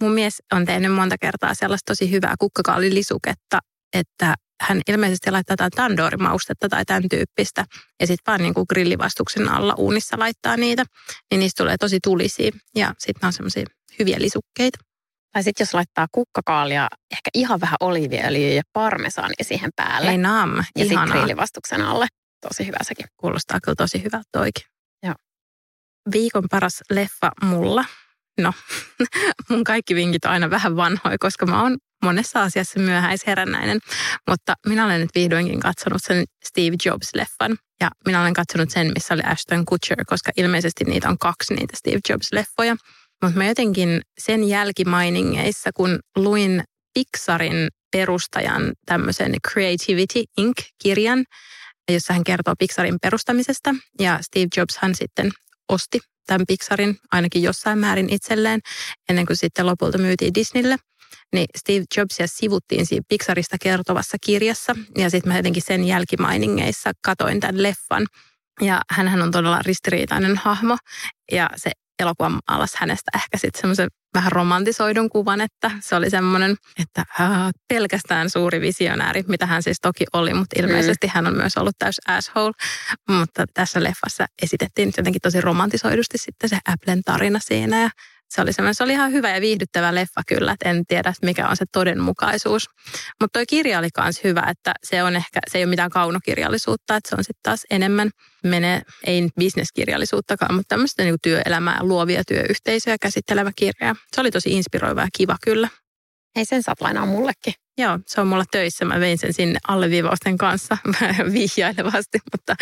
Mun 0.00 0.12
mies 0.12 0.42
on 0.52 0.64
tehnyt 0.64 0.92
monta 0.92 1.16
kertaa 1.20 1.54
sellaista 1.54 1.90
tosi 1.90 2.10
hyvää 2.10 2.34
kukkakaalilisuketta, 2.38 3.58
että 3.92 4.34
hän 4.60 4.80
ilmeisesti 4.88 5.30
laittaa 5.30 5.52
jotain 5.52 5.70
tandoorimaustetta 5.70 6.68
tai 6.68 6.84
tämän 6.84 7.08
tyyppistä. 7.10 7.64
Ja 8.00 8.06
sitten 8.06 8.32
vaan 8.32 8.42
niin 8.42 8.54
kuin 8.54 8.66
grillivastuksen 8.68 9.48
alla 9.48 9.74
uunissa 9.78 10.18
laittaa 10.18 10.56
niitä. 10.56 10.84
Niin 11.30 11.38
niistä 11.38 11.62
tulee 11.62 11.76
tosi 11.76 11.98
tulisia. 12.04 12.50
Ja 12.74 12.94
sitten 12.98 13.26
on 13.26 13.32
semmoisia 13.32 13.64
hyviä 13.98 14.16
lisukkeita. 14.20 14.78
Tai 15.32 15.42
sitten 15.42 15.64
jos 15.64 15.74
laittaa 15.74 16.06
kukkakaalia, 16.12 16.88
ehkä 17.12 17.30
ihan 17.34 17.60
vähän 17.60 17.76
oliiviöljyä 17.80 18.48
ja 18.48 18.62
parmesaania 18.72 19.44
siihen 19.44 19.70
päälle. 19.76 20.10
Ei 20.10 20.18
nam, 20.18 20.56
Ja 20.56 20.84
sitten 20.84 21.08
grillivastuksen 21.08 21.82
alle. 21.82 22.06
Tosi 22.48 22.66
hyvä 22.66 22.78
sekin. 22.82 23.06
Kuulostaa 23.16 23.58
kyllä 23.62 23.76
tosi 23.76 23.98
hyvältä 24.04 24.28
toikin. 24.32 24.64
Joo. 25.02 25.14
Viikon 26.12 26.44
paras 26.50 26.82
leffa 26.90 27.30
mulla. 27.42 27.84
No, 28.40 28.52
mun 29.50 29.64
kaikki 29.64 29.94
vinkit 29.94 30.24
on 30.24 30.30
aina 30.30 30.50
vähän 30.50 30.76
vanhoja, 30.76 31.16
koska 31.20 31.46
mä 31.46 31.62
oon 31.62 31.76
monessa 32.04 32.42
asiassa 32.42 32.80
myöhäisherännäinen. 32.80 33.78
Mutta 34.30 34.54
minä 34.66 34.84
olen 34.84 35.00
nyt 35.00 35.10
vihdoinkin 35.14 35.60
katsonut 35.60 36.02
sen 36.06 36.24
Steve 36.44 36.76
Jobs-leffan. 36.86 37.56
Ja 37.80 37.90
minä 38.06 38.20
olen 38.20 38.34
katsonut 38.34 38.70
sen, 38.70 38.92
missä 38.94 39.14
oli 39.14 39.22
Ashton 39.22 39.64
Kutcher, 39.64 40.04
koska 40.06 40.30
ilmeisesti 40.36 40.84
niitä 40.84 41.08
on 41.08 41.18
kaksi 41.18 41.54
niitä 41.54 41.76
Steve 41.76 42.00
Jobs-leffoja. 42.08 42.76
Mutta 43.22 43.38
mä 43.38 43.46
jotenkin 43.46 44.00
sen 44.18 44.48
jälkimainingeissa, 44.48 45.70
kun 45.74 45.98
luin 46.16 46.62
Pixarin 46.94 47.68
perustajan 47.92 48.72
tämmöisen 48.86 49.34
Creativity 49.48 50.24
Inc.-kirjan, 50.38 51.24
jossa 51.92 52.12
hän 52.12 52.24
kertoo 52.24 52.54
Pixarin 52.58 52.98
perustamisesta. 53.02 53.74
Ja 54.00 54.18
Steve 54.22 54.46
Jobshan 54.56 54.94
sitten 54.94 55.30
osti 55.68 56.00
tämän 56.26 56.46
Pixarin 56.48 56.96
ainakin 57.12 57.42
jossain 57.42 57.78
määrin 57.78 58.10
itselleen, 58.10 58.60
ennen 59.08 59.26
kuin 59.26 59.36
sitten 59.36 59.66
lopulta 59.66 59.98
myytiin 59.98 60.34
Disneylle. 60.34 60.76
Niin 61.32 61.46
Steve 61.56 61.84
Jobsia 61.96 62.26
sivuttiin 62.26 62.86
siinä 62.86 63.04
Pixarista 63.08 63.56
kertovassa 63.60 64.16
kirjassa. 64.24 64.76
Ja 64.98 65.10
sitten 65.10 65.32
mä 65.32 65.38
jotenkin 65.38 65.62
sen 65.62 65.84
jälkimainingeissa 65.84 66.92
katoin 67.04 67.40
tämän 67.40 67.62
leffan. 67.62 68.06
Ja 68.60 68.82
hän 68.90 69.22
on 69.22 69.30
todella 69.30 69.60
ristiriitainen 69.62 70.36
hahmo. 70.36 70.76
Ja 71.32 71.50
se 71.56 71.70
elokuva 71.98 72.30
alas 72.46 72.76
hänestä 72.76 73.10
ehkä 73.14 73.38
sitten 73.38 73.60
semmoisen 73.60 73.88
vähän 74.14 74.32
romantisoidun 74.32 75.10
kuvan, 75.10 75.40
että 75.40 75.70
se 75.80 75.96
oli 75.96 76.10
semmoinen, 76.10 76.56
että 76.82 77.04
äh, 77.20 77.28
pelkästään 77.68 78.30
suuri 78.30 78.60
visionääri, 78.60 79.24
mitä 79.28 79.46
hän 79.46 79.62
siis 79.62 79.80
toki 79.80 80.04
oli, 80.12 80.34
mutta 80.34 80.60
ilmeisesti 80.60 81.06
mm. 81.06 81.10
hän 81.14 81.26
on 81.26 81.36
myös 81.36 81.56
ollut 81.56 81.78
täys 81.78 82.00
asshole. 82.06 82.52
Mutta 83.08 83.44
tässä 83.54 83.82
leffassa 83.84 84.26
esitettiin 84.42 84.92
jotenkin 84.96 85.20
tosi 85.22 85.40
romantisoidusti 85.40 86.18
sitten 86.18 86.48
se 86.50 86.58
Applen 86.68 87.02
tarina 87.02 87.38
siinä 87.42 87.82
ja 87.82 87.90
se 88.28 88.40
oli, 88.40 88.52
se 88.72 88.84
oli 88.84 88.92
ihan 88.92 89.12
hyvä 89.12 89.34
ja 89.34 89.40
viihdyttävä 89.40 89.94
leffa 89.94 90.22
kyllä, 90.26 90.52
että 90.52 90.70
en 90.70 90.86
tiedä 90.86 91.12
mikä 91.22 91.48
on 91.48 91.56
se 91.56 91.64
todenmukaisuus. 91.72 92.68
Mutta 93.20 93.38
toi 93.38 93.46
kirja 93.46 93.78
oli 93.78 93.88
myös 94.02 94.24
hyvä, 94.24 94.44
että 94.48 94.74
se 94.84 95.02
on 95.02 95.16
ehkä, 95.16 95.40
se 95.50 95.58
ei 95.58 95.64
ole 95.64 95.70
mitään 95.70 95.90
kaunokirjallisuutta, 95.90 96.96
että 96.96 97.10
se 97.10 97.14
on 97.18 97.24
sitten 97.24 97.42
taas 97.42 97.64
enemmän, 97.70 98.10
menee, 98.44 98.82
ei 99.06 99.28
bisneskirjallisuuttakaan, 99.38 100.54
mutta 100.54 100.68
tämmöistä 100.68 101.02
niin 101.02 101.16
työelämää, 101.22 101.78
luovia 101.80 102.22
työyhteisöjä 102.24 102.96
käsittelevä 103.00 103.50
kirja. 103.56 103.94
Se 104.14 104.20
oli 104.20 104.30
tosi 104.30 104.50
inspiroiva 104.50 105.00
ja 105.00 105.08
kiva 105.16 105.36
kyllä. 105.44 105.68
Ei 106.36 106.44
sen 106.44 106.62
saat 106.62 106.80
lainaa 106.80 107.06
mullekin. 107.06 107.54
Joo, 107.78 107.98
se 108.06 108.20
on 108.20 108.26
mulla 108.26 108.44
töissä. 108.50 108.84
Mä 108.84 109.00
vein 109.00 109.18
sen 109.18 109.32
sinne 109.32 109.58
alleviivausten 109.68 110.38
kanssa 110.38 110.78
vihjailevasti, 111.32 112.18
mutta 112.32 112.56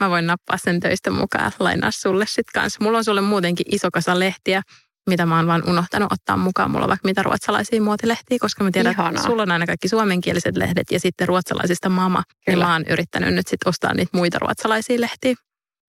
mä 0.00 0.10
voin 0.10 0.26
nappaa 0.26 0.56
sen 0.56 0.80
töistä 0.80 1.10
mukaan 1.10 1.52
lainaa 1.58 1.90
sulle 1.90 2.26
sitten 2.26 2.60
kanssa. 2.62 2.84
Mulla 2.84 2.98
on 2.98 3.04
sulle 3.04 3.20
muutenkin 3.20 3.66
iso 3.74 3.90
kasa 3.90 4.18
lehtiä, 4.18 4.62
mitä 5.10 5.26
mä 5.26 5.36
oon 5.36 5.46
vaan 5.46 5.68
unohtanut 5.68 6.12
ottaa 6.12 6.36
mukaan. 6.36 6.70
Mulla 6.70 6.84
on 6.84 6.88
vaikka 6.88 7.08
mitä 7.08 7.22
ruotsalaisia 7.22 7.82
muotilehtiä, 7.82 8.38
koska 8.40 8.64
mä 8.64 8.70
tiedän, 8.70 8.92
Ihanaa. 8.92 9.10
että 9.10 9.22
sulla 9.22 9.42
on 9.42 9.50
aina 9.50 9.66
kaikki 9.66 9.88
suomenkieliset 9.88 10.56
lehdet 10.56 10.90
ja 10.90 11.00
sitten 11.00 11.28
ruotsalaisista 11.28 11.88
mama. 11.88 12.22
Kyllä. 12.46 12.56
Niin 12.56 12.66
mä 12.66 12.72
oon 12.72 12.84
yrittänyt 12.88 13.34
nyt 13.34 13.48
sitten 13.48 13.68
ostaa 13.68 13.94
niitä 13.94 14.16
muita 14.18 14.38
ruotsalaisia 14.38 15.00
lehtiä. 15.00 15.34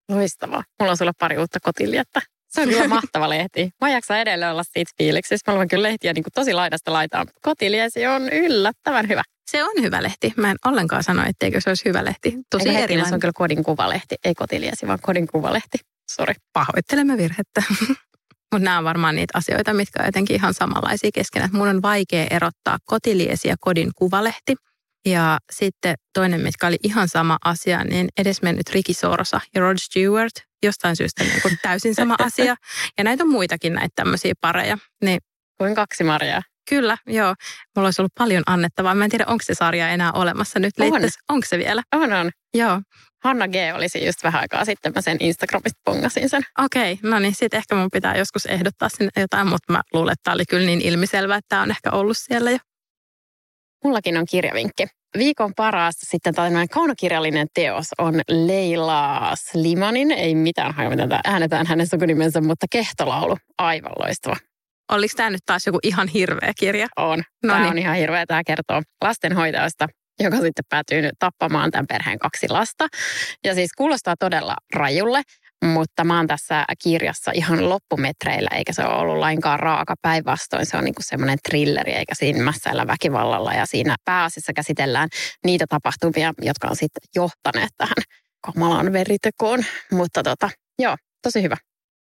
Loistavaa. 0.09 0.63
Mulla 0.79 0.91
on 0.91 0.97
sulle 0.97 1.11
pari 1.19 1.37
uutta 1.37 1.59
kotiljetta. 1.59 2.21
Se 2.49 2.61
on 2.61 2.69
kyllä 2.69 2.87
mahtava 2.97 3.29
lehti. 3.29 3.69
Mä 3.81 3.89
jaksan 3.89 4.19
edelleen 4.19 4.51
olla 4.51 4.63
siitä 4.63 4.91
fiiliksissä. 4.97 5.51
Mä 5.51 5.55
luen 5.55 5.67
kyllä 5.67 5.83
lehtiä 5.87 6.13
niin 6.13 6.23
kuin 6.23 6.33
tosi 6.33 6.53
laidasta 6.53 6.93
laitaan. 6.93 7.27
Kotiliesi 7.41 8.07
on 8.07 8.29
yllättävän 8.29 9.09
hyvä. 9.09 9.23
Se 9.51 9.63
on 9.63 9.71
hyvä 9.81 10.03
lehti. 10.03 10.33
Mä 10.37 10.51
en 10.51 10.57
ollenkaan 10.65 11.03
sano, 11.03 11.23
etteikö 11.27 11.61
se 11.61 11.69
olisi 11.69 11.85
hyvä 11.85 12.05
lehti. 12.05 12.37
Tosi 12.49 12.69
Eikä 12.69 12.79
erilainen. 12.81 13.09
Se 13.09 13.15
on 13.15 13.19
kyllä 13.19 13.31
kodin 13.35 13.63
kuvalehti. 13.63 14.15
Ei 14.25 14.33
kotiliesi, 14.33 14.87
vaan 14.87 14.99
kodin 15.01 15.27
kuvalehti. 15.27 15.77
Sori. 16.11 16.33
Pahoittelemme 16.53 17.17
virhettä. 17.17 17.63
Mutta 18.53 18.65
nämä 18.65 18.77
on 18.77 18.83
varmaan 18.83 19.15
niitä 19.15 19.37
asioita, 19.37 19.73
mitkä 19.73 19.99
on 19.99 20.05
jotenkin 20.05 20.35
ihan 20.35 20.53
samanlaisia 20.53 21.09
keskenään. 21.13 21.49
Mun 21.53 21.67
on 21.67 21.81
vaikea 21.81 22.27
erottaa 22.31 22.77
kotiliesi 22.85 23.47
ja 23.47 23.55
kodin 23.59 23.91
kuvalehti. 23.95 24.55
Ja 25.05 25.39
sitten 25.51 25.95
toinen, 26.13 26.41
mitkä 26.41 26.67
oli 26.67 26.77
ihan 26.83 27.09
sama 27.09 27.37
asia, 27.45 27.83
niin 27.83 28.07
edesmennyt 28.17 28.69
Ricky 28.69 28.93
Sorsa 28.93 29.41
ja 29.55 29.61
Rod 29.61 29.77
Stewart, 29.77 30.33
jostain 30.63 30.95
syystä 30.95 31.23
niin 31.23 31.41
kuin 31.41 31.57
täysin 31.61 31.95
sama 31.95 32.15
asia. 32.27 32.55
Ja 32.97 33.03
näitä 33.03 33.23
on 33.23 33.29
muitakin 33.29 33.73
näitä 33.73 33.91
tämmöisiä 33.95 34.33
pareja. 34.41 34.77
Niin 35.03 35.19
kuin 35.57 35.75
kaksi 35.75 36.03
Mariaa. 36.03 36.41
Kyllä, 36.69 36.97
joo. 37.07 37.35
Mulla 37.75 37.87
olisi 37.87 38.01
ollut 38.01 38.15
paljon 38.17 38.43
annettavaa. 38.47 38.95
Mä 38.95 39.03
en 39.03 39.09
tiedä, 39.09 39.25
onko 39.27 39.43
se 39.45 39.53
sarja 39.53 39.89
enää 39.89 40.11
olemassa 40.11 40.59
nyt. 40.59 40.73
On. 40.79 41.01
Onko 41.29 41.45
se 41.49 41.57
vielä? 41.57 41.83
On, 41.95 42.13
on. 42.13 42.31
Joo. 42.53 42.81
Hanna 43.23 43.47
G. 43.47 43.55
olisi 43.75 44.05
just 44.05 44.23
vähän 44.23 44.41
aikaa 44.41 44.65
sitten, 44.65 44.91
mä 44.95 45.01
sen 45.01 45.17
Instagramista 45.19 45.81
pongasin 45.85 46.29
sen. 46.29 46.41
Okei, 46.59 46.99
no 47.03 47.19
niin, 47.19 47.35
sitten 47.35 47.57
ehkä 47.57 47.75
mun 47.75 47.89
pitää 47.91 48.17
joskus 48.17 48.45
ehdottaa 48.45 48.89
sinne 48.89 49.11
jotain, 49.17 49.47
mutta 49.47 49.73
mä 49.73 49.81
luulen, 49.93 50.13
että 50.13 50.23
tämä 50.23 50.35
oli 50.35 50.45
kyllä 50.49 50.65
niin 50.65 50.81
ilmiselvä, 50.81 51.35
että 51.35 51.49
tämä 51.49 51.61
on 51.61 51.71
ehkä 51.71 51.91
ollut 51.91 52.17
siellä 52.19 52.51
jo. 52.51 52.57
Mullakin 53.83 54.17
on 54.17 54.25
kirjavinkki. 54.29 54.87
Viikon 55.17 55.53
paras 55.55 55.95
sitten 55.99 56.33
tällainen 56.33 56.69
kaunokirjallinen 56.69 57.47
teos 57.53 57.85
on 57.97 58.21
Leila 58.27 59.31
Slimanin, 59.35 60.11
ei 60.11 60.35
mitään 60.35 60.73
hajua, 60.73 60.95
tämä 60.95 61.19
äänetään 61.25 61.67
hänen 61.67 61.87
sukunimensä, 61.87 62.41
mutta 62.41 62.65
kehtolaulu. 62.71 63.37
Aivan 63.57 63.91
loistava. 63.99 64.35
Oliko 64.91 65.13
tämä 65.17 65.29
nyt 65.29 65.41
taas 65.45 65.65
joku 65.65 65.79
ihan 65.83 66.07
hirveä 66.07 66.51
kirja? 66.59 66.87
On. 66.97 67.19
No 67.43 67.53
Tämä 67.53 67.59
niin. 67.59 67.71
on 67.71 67.77
ihan 67.77 67.95
hirveä. 67.95 68.25
Tämä 68.25 68.41
kertoo 68.47 68.81
lastenhoitajasta, 69.03 69.87
joka 70.19 70.37
sitten 70.37 70.65
päätyy 70.69 71.01
nyt 71.01 71.13
tappamaan 71.19 71.71
tämän 71.71 71.87
perheen 71.87 72.19
kaksi 72.19 72.49
lasta. 72.49 72.87
Ja 73.43 73.55
siis 73.55 73.73
kuulostaa 73.77 74.15
todella 74.19 74.55
rajulle, 74.75 75.21
mutta 75.65 76.03
mä 76.03 76.17
oon 76.17 76.27
tässä 76.27 76.65
kirjassa 76.83 77.31
ihan 77.35 77.69
loppumetreillä, 77.69 78.49
eikä 78.53 78.73
se 78.73 78.85
ole 78.85 78.95
ollut 78.95 79.17
lainkaan 79.17 79.59
raaka. 79.59 79.95
Päinvastoin 80.01 80.65
se 80.65 80.77
on 80.77 80.83
niin 80.83 80.95
semmoinen 80.99 81.37
thrilleri, 81.49 81.91
eikä 81.91 82.15
siinä 82.15 82.43
mässäillä 82.43 82.87
väkivallalla. 82.87 83.53
Ja 83.53 83.65
siinä 83.65 83.95
pääasiassa 84.05 84.53
käsitellään 84.53 85.09
niitä 85.45 85.65
tapahtumia, 85.69 86.33
jotka 86.41 86.67
on 86.67 86.75
sitten 86.75 87.01
johtaneet 87.15 87.71
tähän 87.77 88.03
kamalaan 88.41 88.93
veritekoon. 88.93 89.65
Mutta 89.91 90.23
tota, 90.23 90.49
joo, 90.79 90.95
tosi 91.21 91.41
hyvä. 91.43 91.57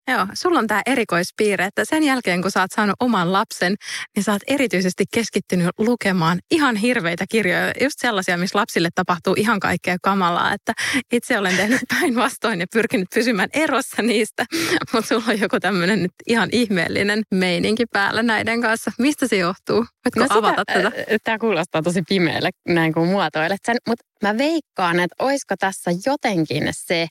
Joo, 0.08 0.26
sulla 0.34 0.58
on 0.58 0.66
tämä 0.66 0.82
erikoispiirre, 0.86 1.64
että 1.64 1.84
sen 1.84 2.02
jälkeen 2.02 2.42
kun 2.42 2.50
sä 2.50 2.60
oot 2.60 2.70
saanut 2.76 2.96
oman 3.00 3.32
lapsen, 3.32 3.74
niin 4.16 4.24
sä 4.24 4.32
oot 4.32 4.42
erityisesti 4.46 5.04
keskittynyt 5.14 5.68
lukemaan 5.78 6.38
ihan 6.50 6.76
hirveitä 6.76 7.24
kirjoja, 7.30 7.72
just 7.80 7.94
sellaisia, 7.98 8.36
missä 8.36 8.58
lapsille 8.58 8.88
tapahtuu 8.94 9.34
ihan 9.36 9.60
kaikkea 9.60 9.96
kamalaa, 10.02 10.52
että 10.52 10.72
itse 11.12 11.38
olen 11.38 11.56
tehnyt 11.56 11.80
päinvastoin 12.00 12.60
ja 12.60 12.66
pyrkinyt 12.72 13.08
pysymään 13.14 13.48
erossa 13.52 14.02
niistä, 14.02 14.44
mutta 14.92 15.08
sulla 15.08 15.24
on 15.28 15.40
joku 15.40 15.60
tämmöinen 15.60 16.02
nyt 16.02 16.12
ihan 16.26 16.48
ihmeellinen 16.52 17.22
meininki 17.34 17.86
päällä 17.92 18.22
näiden 18.22 18.62
kanssa. 18.62 18.92
Mistä 18.98 19.28
se 19.28 19.36
johtuu? 19.36 19.86
Voitko 20.16 20.38
avata 20.38 20.64
tätä? 20.64 20.92
Tämä 21.24 21.38
kuulostaa 21.38 21.82
tosi 21.82 22.02
pimeälle, 22.08 22.50
näin 22.68 22.92
kuin 22.92 23.08
muotoilet 23.08 23.60
sen, 23.66 23.76
mutta 23.88 24.04
mä 24.22 24.38
veikkaan, 24.38 25.00
että 25.00 25.24
olisiko 25.24 25.54
tässä 25.58 25.90
jotenkin 26.06 26.68
se, 26.70 27.06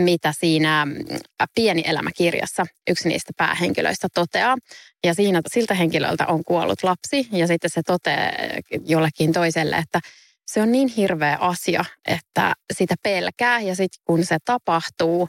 mitä 0.00 0.34
siinä 0.40 0.84
mm, 0.86 0.94
Pieni 1.54 1.82
elämäkirjassa 1.86 2.66
yksi 2.90 3.08
niistä 3.08 3.32
päähenkilöistä 3.36 4.08
toteaa. 4.14 4.56
Ja 5.06 5.14
siinä 5.14 5.40
siltä 5.52 5.74
henkilöltä 5.74 6.26
on 6.26 6.44
kuollut 6.44 6.82
lapsi 6.82 7.28
ja 7.32 7.46
sitten 7.46 7.70
se 7.70 7.82
toteaa 7.86 8.30
jollekin 8.84 9.32
toiselle, 9.32 9.76
että 9.76 10.00
se 10.46 10.62
on 10.62 10.72
niin 10.72 10.88
hirveä 10.88 11.36
asia, 11.36 11.84
että 12.08 12.52
sitä 12.72 12.94
pelkää 13.02 13.60
ja 13.60 13.76
sitten 13.76 14.02
kun 14.04 14.24
se 14.24 14.38
tapahtuu, 14.44 15.28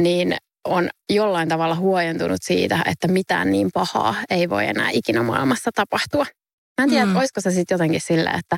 niin 0.00 0.36
on 0.64 0.88
jollain 1.10 1.48
tavalla 1.48 1.74
huojentunut 1.74 2.42
siitä, 2.42 2.82
että 2.86 3.08
mitään 3.08 3.50
niin 3.52 3.70
pahaa 3.74 4.14
ei 4.30 4.48
voi 4.48 4.66
enää 4.66 4.90
ikinä 4.92 5.22
maailmassa 5.22 5.70
tapahtua. 5.74 6.26
Mä 6.80 6.84
en 6.84 6.90
tiedä, 6.90 7.06
Mm. 7.06 7.16
olisiko 7.16 7.40
se 7.40 7.50
sitten 7.50 7.74
jotenkin 7.74 8.00
silleen, 8.00 8.38
että 8.38 8.56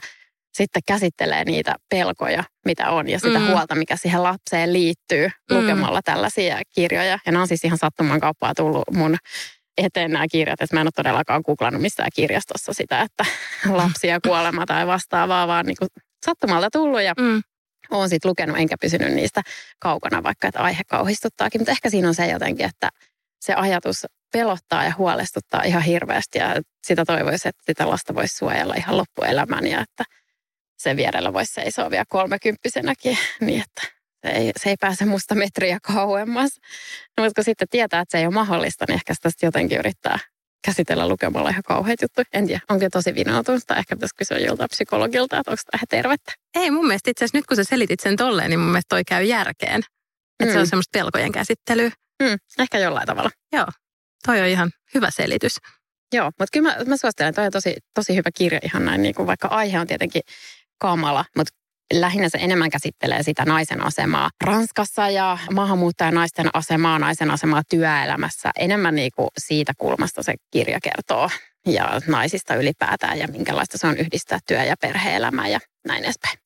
sitten 0.54 0.82
käsittelee 0.86 1.44
niitä 1.44 1.74
pelkoja, 1.90 2.44
mitä 2.64 2.90
on, 2.90 3.08
ja 3.08 3.18
sitä 3.18 3.38
Mm. 3.38 3.46
huolta, 3.46 3.74
mikä 3.74 3.96
siihen 3.96 4.22
lapseen 4.22 4.72
liittyy 4.72 5.26
Mm. 5.26 5.56
lukemalla 5.56 6.00
tällaisia 6.04 6.60
kirjoja. 6.74 7.18
Ja 7.26 7.32
nämä 7.32 7.40
on 7.42 7.48
siis 7.48 7.64
ihan 7.64 7.78
sattuman 7.78 8.20
kauppaa 8.20 8.54
tullut 8.54 8.82
mun 8.92 9.16
eteen 9.78 10.10
nämä 10.10 10.26
kirjat, 10.30 10.60
että 10.60 10.76
mä 10.76 10.80
en 10.80 10.86
ole 10.86 10.92
todellakaan 10.96 11.42
googlannut 11.46 11.82
missään 11.82 12.10
kirjastossa 12.14 12.72
sitä, 12.72 13.00
että 13.00 13.24
lapsi 13.70 14.06
ja 14.06 14.20
kuolema 14.26 14.66
tai 14.66 14.86
vastaavaa, 14.86 15.48
vaan 15.48 15.66
niin 15.66 15.76
kuin 15.78 15.88
sattumalta 16.26 16.68
tullut 16.72 17.02
ja 17.02 17.14
Mm. 17.18 17.42
olen 17.90 18.08
sitten 18.08 18.28
lukenut 18.28 18.56
enkä 18.58 18.76
pysynyt 18.80 19.12
niistä 19.12 19.42
kaukana, 19.78 20.22
vaikka 20.22 20.48
että 20.48 20.60
aihe 20.60 20.82
kauhistuttaakin. 20.88 21.60
Mutta 21.60 21.72
ehkä 21.72 21.90
siinä 21.90 22.08
on 22.08 22.14
se 22.14 22.26
jotenkin, 22.26 22.66
että 22.66 22.88
se 23.40 23.54
ajatus 23.54 24.06
pelottaa 24.32 24.84
ja 24.84 24.92
huolestuttaa 24.98 25.62
ihan 25.62 25.82
hirveästi 25.82 26.38
ja 26.38 26.54
sitä 26.86 27.04
toivoisi, 27.04 27.48
että 27.48 27.62
sitä 27.66 27.88
lasta 27.88 28.14
voisi 28.14 28.36
suojella 28.36 28.74
ihan 28.74 28.96
loppuelämän 28.96 29.66
ja 29.66 29.80
että 29.80 30.04
sen 30.78 30.96
vierellä 30.96 31.32
voisi 31.32 31.52
seisoa 31.52 31.90
vielä 31.90 32.04
kolmekymppisenäkin 32.08 33.18
niin, 33.40 33.62
että 33.62 33.82
se 34.26 34.30
ei, 34.32 34.52
se 34.56 34.70
ei 34.70 34.76
pääse 34.80 35.04
musta 35.04 35.34
metriä 35.34 35.78
kauemmas. 35.82 36.50
No, 37.16 37.24
mutta 37.24 37.34
kun 37.34 37.44
sitten 37.44 37.68
tietää, 37.70 38.00
että 38.00 38.12
se 38.12 38.18
ei 38.18 38.26
ole 38.26 38.34
mahdollista, 38.34 38.84
niin 38.88 38.94
ehkä 38.94 39.14
sitä 39.14 39.30
jotenkin 39.42 39.78
yrittää 39.78 40.18
käsitellä 40.64 41.08
lukemalla 41.08 41.48
ihan 41.50 41.62
kauheita 41.66 42.04
juttuja. 42.04 42.24
En 42.32 42.46
tiedä, 42.46 42.60
onko 42.70 42.86
tosi 42.92 43.14
vinoutunut 43.14 43.62
tai 43.66 43.78
ehkä 43.78 43.96
pitäisi 43.96 44.14
kysyä 44.18 44.38
joltain 44.38 44.68
psykologilta, 44.70 45.38
että 45.38 45.50
onko 45.50 45.62
tämä 45.70 45.82
tervettä. 45.88 46.32
Ei 46.54 46.70
mun 46.70 46.86
mielestä 46.86 47.10
itse 47.10 47.24
asiassa 47.24 47.38
nyt 47.38 47.46
kun 47.46 47.56
sä 47.56 47.64
selitit 47.64 48.00
sen 48.00 48.16
tolleen, 48.16 48.50
niin 48.50 48.60
mun 48.60 48.68
mielestä 48.68 48.88
toi 48.88 49.04
käy 49.04 49.24
järkeen. 49.24 49.80
Että 50.40 50.52
se 50.52 50.58
Mm. 50.58 50.60
on 50.60 50.66
semmoista 50.66 50.98
pelkojen 50.98 51.32
käsittelyä. 51.32 51.90
Hmm, 52.22 52.36
ehkä 52.58 52.78
jollain 52.78 53.06
tavalla. 53.06 53.30
Toi 54.26 54.40
on 54.40 54.46
ihan 54.46 54.70
hyvä 54.94 55.10
selitys. 55.10 55.56
Joo, 56.12 56.24
mutta 56.26 56.46
kyllä 56.52 56.68
mä, 56.68 56.84
mä 56.84 56.96
suosittelen, 56.96 57.34
toi 57.34 57.46
on 57.46 57.52
tosi, 57.52 57.76
tosi 57.94 58.16
hyvä 58.16 58.30
kirja 58.34 58.60
ihan 58.62 58.84
näin, 58.84 59.02
niin 59.02 59.14
kuin 59.14 59.26
vaikka 59.26 59.48
aihe 59.48 59.80
on 59.80 59.86
tietenkin 59.86 60.22
kamala, 60.84 61.24
mutta 61.36 61.54
lähinnä 61.92 62.28
se 62.28 62.38
enemmän 62.38 62.70
käsittelee 62.70 63.22
sitä 63.22 63.44
naisen 63.44 63.84
asemaa 63.84 64.30
Ranskassa 64.44 65.10
ja 65.10 65.38
maahanmuuttajanaisten 65.52 66.50
asemaa, 66.54 66.98
naisen 66.98 67.30
asemaa 67.30 67.62
työelämässä. 67.70 68.50
Enemmän 68.58 68.94
niin 68.94 69.10
kuin 69.16 69.28
siitä 69.38 69.72
kulmasta 69.78 70.22
se 70.22 70.34
kirja 70.50 70.78
kertoo 70.82 71.30
ja 71.66 72.00
naisista 72.06 72.54
ylipäätään 72.54 73.18
ja 73.18 73.28
minkälaista 73.28 73.78
se 73.78 73.86
on 73.86 73.98
yhdistää 73.98 74.38
työ- 74.46 74.64
ja 74.64 74.76
perhe-elämää 74.80 75.48
ja 75.48 75.60
näin 75.86 76.04
edespäin. 76.04 76.38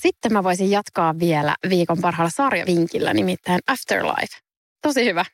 Sitten 0.00 0.32
mä 0.32 0.44
voisin 0.44 0.70
jatkaa 0.70 1.18
vielä 1.18 1.56
viikon 1.68 2.00
parhaalla 2.00 2.30
sarjavinkillä, 2.36 3.14
nimittäin 3.14 3.60
Afterlife. 3.66 4.36
Tosi 4.82 5.04
hyvä. 5.04 5.24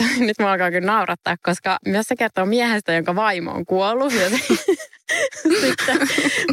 Nyt 0.26 0.38
mä 0.38 0.50
alkaa 0.50 0.70
kyllä 0.70 0.86
naurattaa, 0.86 1.36
koska 1.42 1.78
myös 1.86 2.06
se 2.08 2.16
kertoo 2.16 2.46
miehestä, 2.46 2.92
jonka 2.92 3.14
vaimo 3.14 3.50
on 3.50 3.66
kuollut. 3.66 4.12
Se, 4.12 4.30
sitten 5.60 5.98
mä 5.98 6.06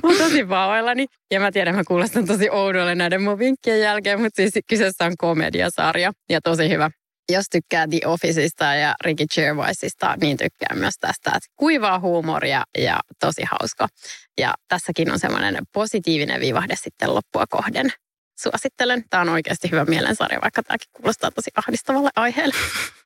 oon 0.03 0.17
tosi 0.17 0.45
pahoillani. 0.45 1.05
Ja 1.31 1.39
mä 1.39 1.51
tiedän, 1.51 1.75
mä 1.75 1.83
kuulostan 1.87 2.25
tosi 2.25 2.49
oudolle 2.49 2.95
näiden 2.95 3.21
mun 3.21 3.39
vinkkien 3.39 3.81
jälkeen, 3.81 4.21
mutta 4.21 4.35
siis 4.35 4.53
kyseessä 4.69 5.05
on 5.05 5.13
komediasarja 5.17 6.11
ja 6.29 6.41
tosi 6.41 6.69
hyvä. 6.69 6.91
Jos 7.31 7.45
tykkää 7.51 7.87
The 7.87 7.99
Officeista 8.05 8.65
ja 8.65 8.95
Ricky 9.03 9.25
Gervaisista, 9.35 10.15
niin 10.21 10.37
tykkää 10.37 10.75
myös 10.75 10.93
tästä. 10.99 11.29
Että 11.29 11.49
kuivaa 11.55 11.99
huumoria 11.99 12.63
ja 12.77 12.99
tosi 13.19 13.41
hauska. 13.51 13.87
Ja 14.37 14.53
tässäkin 14.67 15.11
on 15.11 15.19
semmoinen 15.19 15.63
positiivinen 15.73 16.41
viivahde 16.41 16.75
sitten 16.75 17.15
loppua 17.15 17.45
kohden. 17.49 17.91
Suosittelen. 18.39 19.03
Tämä 19.09 19.21
on 19.21 19.29
oikeasti 19.29 19.71
hyvä 19.71 19.85
mielensarja, 19.85 20.41
vaikka 20.41 20.63
tämäkin 20.63 20.89
kuulostaa 20.93 21.31
tosi 21.31 21.51
ahdistavalle 21.55 22.09
aiheelle. 22.15 22.55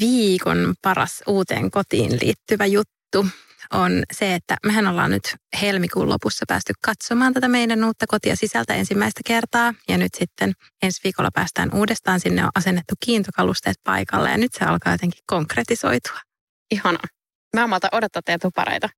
Viikon 0.00 0.74
paras 0.82 1.22
uuteen 1.26 1.70
kotiin 1.70 2.12
liittyvä 2.22 2.66
juttu 2.66 3.26
on 3.72 4.02
se, 4.12 4.34
että 4.34 4.56
mehän 4.66 4.86
ollaan 4.86 5.10
nyt 5.10 5.36
helmikuun 5.60 6.08
lopussa 6.08 6.44
päästy 6.48 6.72
katsomaan 6.84 7.34
tätä 7.34 7.48
meidän 7.48 7.84
uutta 7.84 8.06
kotia 8.06 8.36
sisältä 8.36 8.74
ensimmäistä 8.74 9.20
kertaa. 9.26 9.74
Ja 9.88 9.98
nyt 9.98 10.14
sitten 10.18 10.52
ensi 10.82 11.00
viikolla 11.04 11.30
päästään 11.34 11.74
uudestaan. 11.74 12.20
Sinne 12.20 12.44
on 12.44 12.50
asennettu 12.54 12.94
kiintokalusteet 13.04 13.76
paikalle 13.84 14.30
ja 14.30 14.38
nyt 14.38 14.52
se 14.52 14.64
alkaa 14.64 14.92
jotenkin 14.92 15.22
konkretisoitua. 15.26 16.20
Ihanaa. 16.70 17.04
Mä 17.56 17.62
en 17.62 17.70
malta 17.70 17.88
odottaa 17.92 18.22
teidän 18.22 18.40
tupareita. 18.40 18.88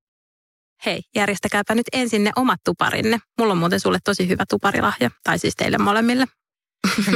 Hei, 0.87 1.03
järjestäkääpä 1.15 1.75
nyt 1.75 1.87
ensin 1.93 2.25
ne 2.25 2.31
omat 2.37 2.61
tuparinne. 2.65 3.19
Mulla 3.39 3.53
on 3.53 3.59
muuten 3.59 3.81
sulle 3.81 3.99
tosi 4.05 4.29
hyvä 4.29 4.45
tuparilahja, 4.51 5.11
tai 5.25 5.39
siis 5.39 5.57
teille 5.57 5.79
molemmille. 5.79 6.25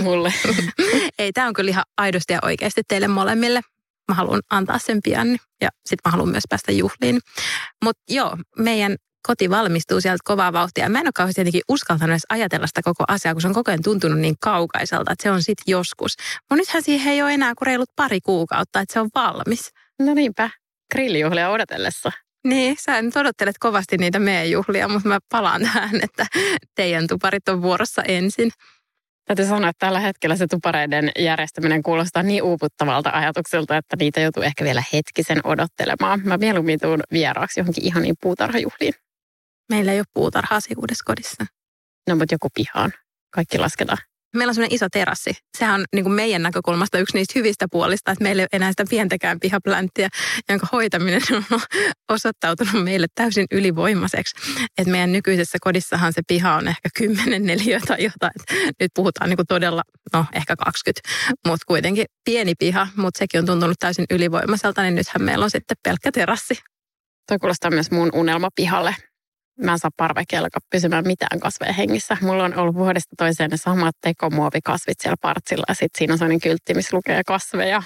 Mulle. 0.02 0.34
Ei, 1.18 1.32
tämä 1.32 1.46
on 1.46 1.54
kyllä 1.54 1.70
ihan 1.70 1.84
aidosti 1.98 2.32
ja 2.32 2.38
oikeasti 2.42 2.82
teille 2.88 3.08
molemmille. 3.08 3.60
Mä 4.08 4.14
haluan 4.14 4.42
antaa 4.50 4.78
sen 4.78 5.00
pian 5.04 5.28
ja 5.60 5.68
sitten 5.86 6.00
mä 6.04 6.10
haluan 6.10 6.28
myös 6.28 6.44
päästä 6.48 6.72
juhliin. 6.72 7.20
Mutta 7.84 8.02
joo, 8.08 8.36
meidän 8.58 8.96
koti 9.26 9.50
valmistuu 9.50 10.00
sieltä 10.00 10.22
kovaa 10.24 10.52
vauhtia. 10.52 10.88
Mä 10.88 10.98
en 10.98 11.06
ole 11.06 11.12
kauheasti 11.14 11.40
jotenkin 11.40 11.62
uskaltanut 11.68 12.12
edes 12.12 12.26
ajatella 12.28 12.66
sitä 12.66 12.82
koko 12.84 13.04
asiaa, 13.08 13.34
kun 13.34 13.42
se 13.42 13.48
on 13.48 13.54
koko 13.54 13.70
ajan 13.70 13.82
tuntunut 13.82 14.18
niin 14.18 14.34
kaukaiselta, 14.40 15.12
että 15.12 15.22
se 15.22 15.30
on 15.30 15.42
sitten 15.42 15.72
joskus. 15.72 16.16
Mutta 16.40 16.56
nythän 16.56 16.82
siihen 16.82 17.12
ei 17.12 17.22
ole 17.22 17.34
enää 17.34 17.54
kuin 17.58 17.66
reilut 17.66 17.90
pari 17.96 18.20
kuukautta, 18.20 18.80
että 18.80 18.92
se 18.92 19.00
on 19.00 19.10
valmis. 19.14 19.70
No 19.98 20.14
niinpä. 20.14 20.50
Grillijuhlia 20.92 21.50
odotellessa. 21.50 22.12
Niin, 22.44 22.76
sä 22.80 23.02
nyt 23.02 23.16
odottelet 23.16 23.58
kovasti 23.58 23.96
niitä 23.96 24.18
meidän 24.18 24.50
juhlia, 24.50 24.88
mutta 24.88 25.08
mä 25.08 25.18
palaan 25.28 25.62
tähän, 25.62 26.00
että 26.02 26.26
teidän 26.74 27.06
tuparit 27.06 27.48
on 27.48 27.62
vuorossa 27.62 28.02
ensin. 28.02 28.50
Täytyy 29.24 29.46
sanoa, 29.46 29.70
että 29.70 29.86
tällä 29.86 30.00
hetkellä 30.00 30.36
se 30.36 30.46
tupareiden 30.46 31.10
järjestäminen 31.18 31.82
kuulostaa 31.82 32.22
niin 32.22 32.42
uuputtavalta 32.42 33.10
ajatukselta, 33.10 33.76
että 33.76 33.96
niitä 33.98 34.20
joutuu 34.20 34.42
ehkä 34.42 34.64
vielä 34.64 34.82
hetkisen 34.92 35.40
odottelemaan. 35.44 36.20
Mä 36.24 36.38
mieluummin 36.38 36.80
tuun 36.80 37.00
vieraaksi 37.12 37.60
johonkin 37.60 37.84
ihaniin 37.84 38.14
puutarhajuhliin. 38.22 38.94
Meillä 39.68 39.92
ei 39.92 39.98
ole 39.98 40.06
puutarhaa 40.14 40.60
siinä 40.60 40.80
uudessa 40.80 41.04
kodissa. 41.06 41.44
No 42.08 42.16
mutta 42.16 42.34
joku 42.34 42.48
pihaan. 42.54 42.92
Kaikki 43.30 43.58
lasketaan. 43.58 43.98
Meillä 44.36 44.50
on 44.50 44.54
sellainen 44.54 44.74
iso 44.74 44.86
terassi. 44.92 45.34
Sehän 45.58 45.80
on 45.80 45.84
niin 45.94 46.04
kuin 46.04 46.12
meidän 46.12 46.42
näkökulmasta 46.42 46.98
yksi 46.98 47.16
niistä 47.16 47.32
hyvistä 47.36 47.66
puolista, 47.70 48.12
että 48.12 48.22
meillä 48.22 48.40
ei 48.40 48.44
ole 48.44 48.48
enää 48.52 48.72
sitä 48.72 48.84
pientäkään 48.90 49.40
pihaplänttiä, 49.40 50.08
jonka 50.48 50.66
hoitaminen 50.72 51.22
on 51.32 51.60
osoittautunut 52.14 52.84
meille 52.84 53.06
täysin 53.14 53.46
ylivoimaiseksi. 53.50 54.34
Et 54.78 54.86
meidän 54.86 55.12
nykyisessä 55.12 55.58
kodissahan 55.60 56.12
se 56.12 56.22
piha 56.28 56.54
on 56.54 56.68
ehkä 56.68 56.88
10 56.96 57.46
neliö 57.46 57.80
tai 57.80 58.04
jotain. 58.04 58.32
Nyt 58.80 58.90
puhutaan 58.94 59.30
niin 59.30 59.36
kuin 59.36 59.46
todella, 59.46 59.82
no 60.12 60.26
ehkä 60.32 60.56
20, 60.56 61.08
mutta 61.46 61.64
kuitenkin 61.66 62.06
pieni 62.24 62.54
piha, 62.58 62.88
mutta 62.96 63.18
sekin 63.18 63.40
on 63.40 63.46
tuntunut 63.46 63.76
täysin 63.78 64.04
ylivoimaiselta, 64.10 64.82
niin 64.82 64.94
nythän 64.94 65.22
meillä 65.22 65.44
on 65.44 65.50
sitten 65.50 65.76
pelkkä 65.82 66.12
terassi. 66.12 66.58
Tuo 67.28 67.38
kuulostaa 67.38 67.70
myös 67.70 67.90
mun 67.90 68.10
unelmapihalle. 68.14 68.94
Mä 69.62 69.72
en 69.72 69.78
saa 69.78 69.90
parvekkeella 69.96 70.48
pysymään 70.70 71.06
mitään 71.06 71.40
kasveja 71.40 71.72
hengissä. 71.72 72.16
Mulla 72.20 72.44
on 72.44 72.58
ollut 72.58 72.74
vuodesta 72.74 73.16
toiseen 73.18 73.50
ne 73.50 73.56
samat 73.56 73.96
tekomuovikasvit 74.00 75.00
siellä 75.00 75.16
partsilla 75.20 75.64
ja 75.68 75.74
sitten 75.74 75.98
siinä 75.98 76.14
on 76.14 76.18
sellainen 76.18 76.40
kyltti, 76.40 76.74
missä 76.74 76.96
lukee 76.96 77.22
kasveja. 77.26 77.82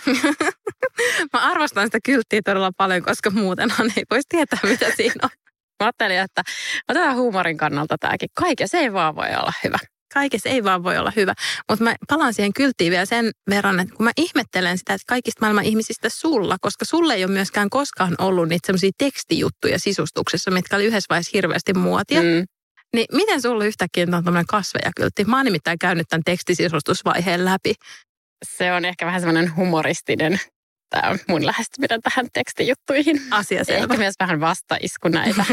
Mä 1.33 1.51
arvostan 1.51 1.87
sitä 1.87 1.99
kylttiä 2.05 2.41
todella 2.45 2.73
paljon, 2.77 3.03
koska 3.03 3.31
muutenhan 3.31 3.93
ei 3.97 4.05
voisi 4.11 4.27
tietää, 4.29 4.59
mitä 4.62 4.87
siinä 4.97 5.21
on. 5.23 5.31
Mä 5.81 5.87
ajattelin, 5.87 6.19
että 6.19 6.43
otetaan 6.89 7.17
huumorin 7.17 7.57
kannalta 7.57 7.97
tämäkin. 8.01 8.29
Kaiken 8.35 8.69
se 8.69 8.79
ei 8.79 8.93
vaan 8.93 9.17
voi 9.17 9.27
olla 9.27 9.53
hyvä 9.65 9.79
kaikessa 10.14 10.49
ei 10.49 10.64
vaan 10.64 10.83
voi 10.83 10.99
olla 10.99 11.12
hyvä. 11.16 11.35
Mutta 11.71 11.85
mä 11.85 11.95
palaan 12.09 12.35
siihen 12.35 12.53
kylttiin 12.53 12.90
vielä 12.90 13.07
sen 13.07 13.31
verran, 13.51 13.81
että 13.81 13.95
kun 13.95 14.05
mä 14.05 14.12
ihmettelen 14.16 14.79
sitä, 14.79 14.95
että 14.95 15.05
kaikista 15.09 15.40
maailman 15.40 15.64
ihmisistä 15.64 16.09
sulla, 16.09 16.57
koska 16.61 16.85
sulle 16.85 17.14
ei 17.14 17.25
ole 17.25 17.33
myöskään 17.33 17.71
koskaan 17.71 18.14
ollut 18.19 18.49
niitä 18.49 18.66
semmoisia 18.66 18.90
tekstijuttuja 18.99 19.79
sisustuksessa, 19.79 20.51
mitkä 20.51 20.77
oli 20.77 20.85
yhdessä 20.85 21.07
vaiheessa 21.11 21.31
hirveästi 21.35 21.73
muotia. 21.75 22.23
Mm. 22.23 22.45
Niin 22.95 23.07
miten 23.12 23.42
sulle 23.42 23.66
yhtäkkiä 23.66 24.07
on 24.12 24.25
tämmöinen 24.25 24.47
kasvejakyltti? 24.47 25.25
Mä 25.25 25.37
oon 25.37 25.45
nimittäin 25.45 25.79
käynyt 25.79 26.07
tämän 26.09 26.23
tekstisisustusvaiheen 26.25 27.45
läpi. 27.45 27.75
Se 28.57 28.73
on 28.73 28.85
ehkä 28.85 29.07
vähän 29.07 29.21
semmoinen 29.21 29.57
humoristinen 29.57 30.40
tämä 31.01 31.11
on 31.11 31.19
mun 31.29 31.47
lähestyminen 31.47 32.01
tähän 32.03 32.27
tekstijuttuihin. 32.33 33.23
Asia 33.31 33.65
selvä. 33.65 33.83
Ehkä 33.83 33.97
myös 33.97 34.15
vähän 34.21 34.41
vastaisku 34.41 35.09
näitä 35.09 35.45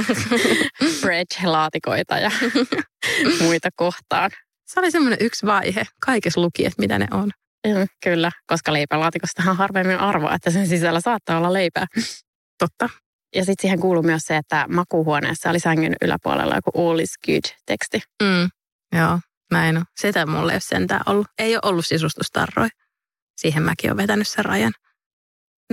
bridge-laatikoita 1.01 2.17
ja 2.21 2.31
muita 3.41 3.69
kohtaan. 3.75 4.31
Se 4.65 4.79
oli 4.79 4.91
semmoinen 4.91 5.19
yksi 5.21 5.45
vaihe. 5.45 5.83
Kaikessa 6.05 6.41
luki, 6.41 6.65
että 6.65 6.81
mitä 6.81 6.99
ne 6.99 7.07
on. 7.11 7.31
Kyllä, 8.03 8.31
koska 8.47 8.73
leipälaatikostahan 8.73 9.57
harvemmin 9.57 9.99
arvoa, 9.99 10.35
että 10.35 10.51
sen 10.51 10.67
sisällä 10.67 11.01
saattaa 11.01 11.37
olla 11.37 11.53
leipää. 11.53 11.85
Totta. 12.59 12.89
Ja 13.35 13.45
sitten 13.45 13.61
siihen 13.61 13.79
kuuluu 13.79 14.03
myös 14.03 14.21
se, 14.23 14.37
että 14.37 14.65
makuuhuoneessa 14.69 15.49
oli 15.49 15.59
sängyn 15.59 15.95
yläpuolella 16.01 16.55
joku 16.55 16.89
all 16.89 16.99
is 16.99 17.13
good 17.25 17.57
teksti. 17.65 18.01
Mm, 18.23 18.49
joo, 18.99 19.19
näin 19.51 19.77
on. 19.77 19.85
Sitä 20.01 20.25
mulle 20.25 20.51
ei 20.51 20.55
ole 20.55 20.61
sentään 20.61 21.01
ollut. 21.05 21.27
Ei 21.37 21.55
ole 21.55 21.61
ollut 21.63 21.85
sisustustarroja. 21.85 22.69
Siihen 23.37 23.63
mäkin 23.63 23.89
olen 23.89 23.97
vetänyt 23.97 24.27
sen 24.27 24.45
rajan. 24.45 24.73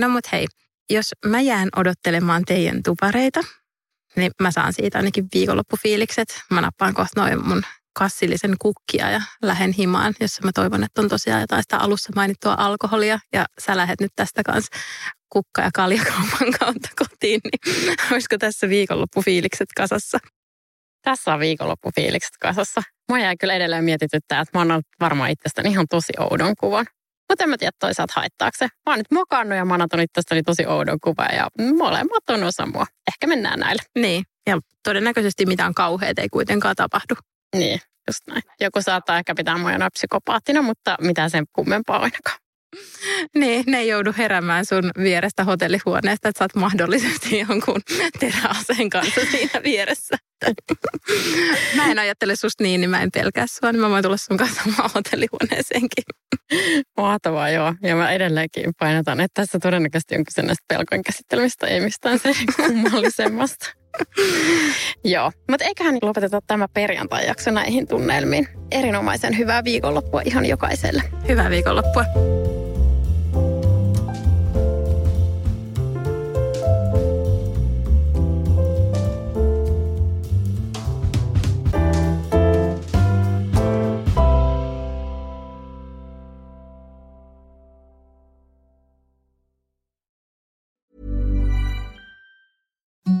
No 0.01 0.09
mut 0.09 0.31
hei, 0.31 0.47
jos 0.89 1.05
mä 1.25 1.41
jään 1.41 1.69
odottelemaan 1.75 2.43
teidän 2.45 2.83
tupareita, 2.83 3.39
niin 4.15 4.31
mä 4.41 4.51
saan 4.51 4.73
siitä 4.73 4.97
ainakin 4.97 5.27
viikonloppufiilikset. 5.33 6.41
Mä 6.51 6.61
nappaan 6.61 6.93
kohta 6.93 7.21
noin 7.21 7.47
mun 7.47 7.63
kassillisen 7.93 8.55
kukkia 8.59 9.09
ja 9.09 9.21
lähden 9.41 9.71
himaan, 9.71 10.13
jossa 10.19 10.41
mä 10.45 10.51
toivon, 10.55 10.83
että 10.83 11.01
on 11.01 11.09
tosiaan 11.09 11.41
jotain 11.41 11.63
sitä 11.63 11.77
alussa 11.77 12.13
mainittua 12.15 12.55
alkoholia. 12.57 13.19
Ja 13.33 13.45
sä 13.65 13.77
lähdet 13.77 14.01
nyt 14.01 14.11
tästä 14.15 14.43
kanssa 14.43 14.77
kukka- 15.29 15.61
ja 15.61 15.69
kaljakaupan 15.73 16.51
kautta 16.59 16.89
kotiin, 16.97 17.41
niin 17.43 17.95
olisiko 18.11 18.37
tässä 18.37 18.69
viikonloppufiilikset 18.69 19.69
kasassa? 19.77 20.17
Tässä 21.01 21.33
on 21.33 21.39
viikonloppufiilikset 21.39 22.37
kasassa. 22.39 22.81
Mä 23.11 23.19
jää 23.19 23.35
kyllä 23.39 23.53
edelleen 23.53 23.83
mietityttää, 23.83 24.41
että 24.41 24.59
mä 24.59 24.73
oon 24.73 24.81
varmaan 24.99 25.29
itsestäni 25.29 25.69
ihan 25.69 25.85
tosi 25.89 26.13
oudon 26.19 26.55
kuvan. 26.59 26.85
Mutta 27.31 27.43
en 27.43 27.49
mä 27.49 27.57
tiedä 27.57 27.71
toisaalta 27.79 28.13
haittaako 28.15 28.55
se. 28.57 28.65
Mä 28.65 28.91
oon 28.91 28.97
nyt 28.97 29.11
mokannut 29.11 29.57
ja 29.57 29.65
Manaton 29.65 29.99
oli 30.31 30.43
tosi 30.43 30.65
oudon 30.65 30.99
kuva 31.03 31.25
ja 31.25 31.47
molemmat 31.77 32.29
on 32.29 32.43
osa 32.43 32.65
mua. 32.65 32.85
Ehkä 33.07 33.27
mennään 33.27 33.59
näille. 33.59 33.81
Niin, 33.99 34.23
ja 34.47 34.59
todennäköisesti 34.83 35.45
mitään 35.45 35.73
kauheat 35.73 36.19
ei 36.19 36.29
kuitenkaan 36.29 36.75
tapahdu. 36.75 37.15
Niin, 37.55 37.79
just 38.07 38.27
näin. 38.27 38.41
Joku 38.59 38.81
saattaa 38.81 39.17
ehkä 39.17 39.35
pitää 39.35 39.57
mua 39.57 39.71
psykopaattina, 39.93 40.61
mutta 40.61 40.95
mitä 41.01 41.29
sen 41.29 41.45
kummempaa 41.53 41.97
ainakaan. 41.97 42.37
Niin, 43.35 43.63
ne 43.67 43.79
ei 43.79 43.87
joudu 43.87 44.13
heräämään 44.17 44.65
sun 44.65 44.91
vierestä 44.97 45.43
hotellihuoneesta, 45.43 46.29
että 46.29 46.39
sä 46.39 46.43
oot 46.43 46.55
mahdollisesti 46.55 47.39
jonkun 47.39 47.81
teräaseen 48.19 48.89
kanssa 48.89 49.21
siinä 49.31 49.63
vieressä. 49.63 50.17
mä 51.75 51.91
en 51.91 51.99
ajattele 51.99 52.35
susta 52.35 52.63
niin, 52.63 52.81
niin 52.81 52.89
mä 52.89 53.01
en 53.01 53.11
pelkää 53.11 53.45
sua, 53.47 53.71
niin 53.71 53.81
mä 53.81 53.89
voin 53.89 54.03
tulla 54.03 54.17
sun 54.17 54.37
kanssa 54.37 54.61
omaan 54.67 54.89
hotellihuoneeseenkin. 54.95 56.03
Mahtavaa, 56.97 57.49
joo. 57.49 57.73
Ja 57.83 57.95
mä 57.95 58.11
edelleenkin 58.11 58.71
painotan, 58.79 59.21
että 59.21 59.41
tässä 59.41 59.59
todennäköisesti 59.59 60.15
on 60.15 60.23
kyse 60.23 60.41
näistä 60.41 60.65
pelkojen 60.67 61.03
käsittelemistä, 61.03 61.67
ei 61.67 61.79
mistään 61.79 62.19
se 62.19 62.33
kummallisemmasta. 62.55 63.65
Joo, 65.03 65.31
mutta 65.49 65.65
eiköhän 65.65 65.97
lopeteta 66.01 66.39
tämä 66.47 66.67
perjantai-jakso 66.73 67.51
näihin 67.51 67.87
tunnelmiin. 67.87 68.47
Erinomaisen 68.71 69.37
hyvää 69.37 69.63
viikonloppua 69.63 70.21
ihan 70.25 70.45
jokaiselle. 70.45 71.03
Hyvää 71.27 71.49
viikonloppua. 71.49 72.05
thank 93.11 93.20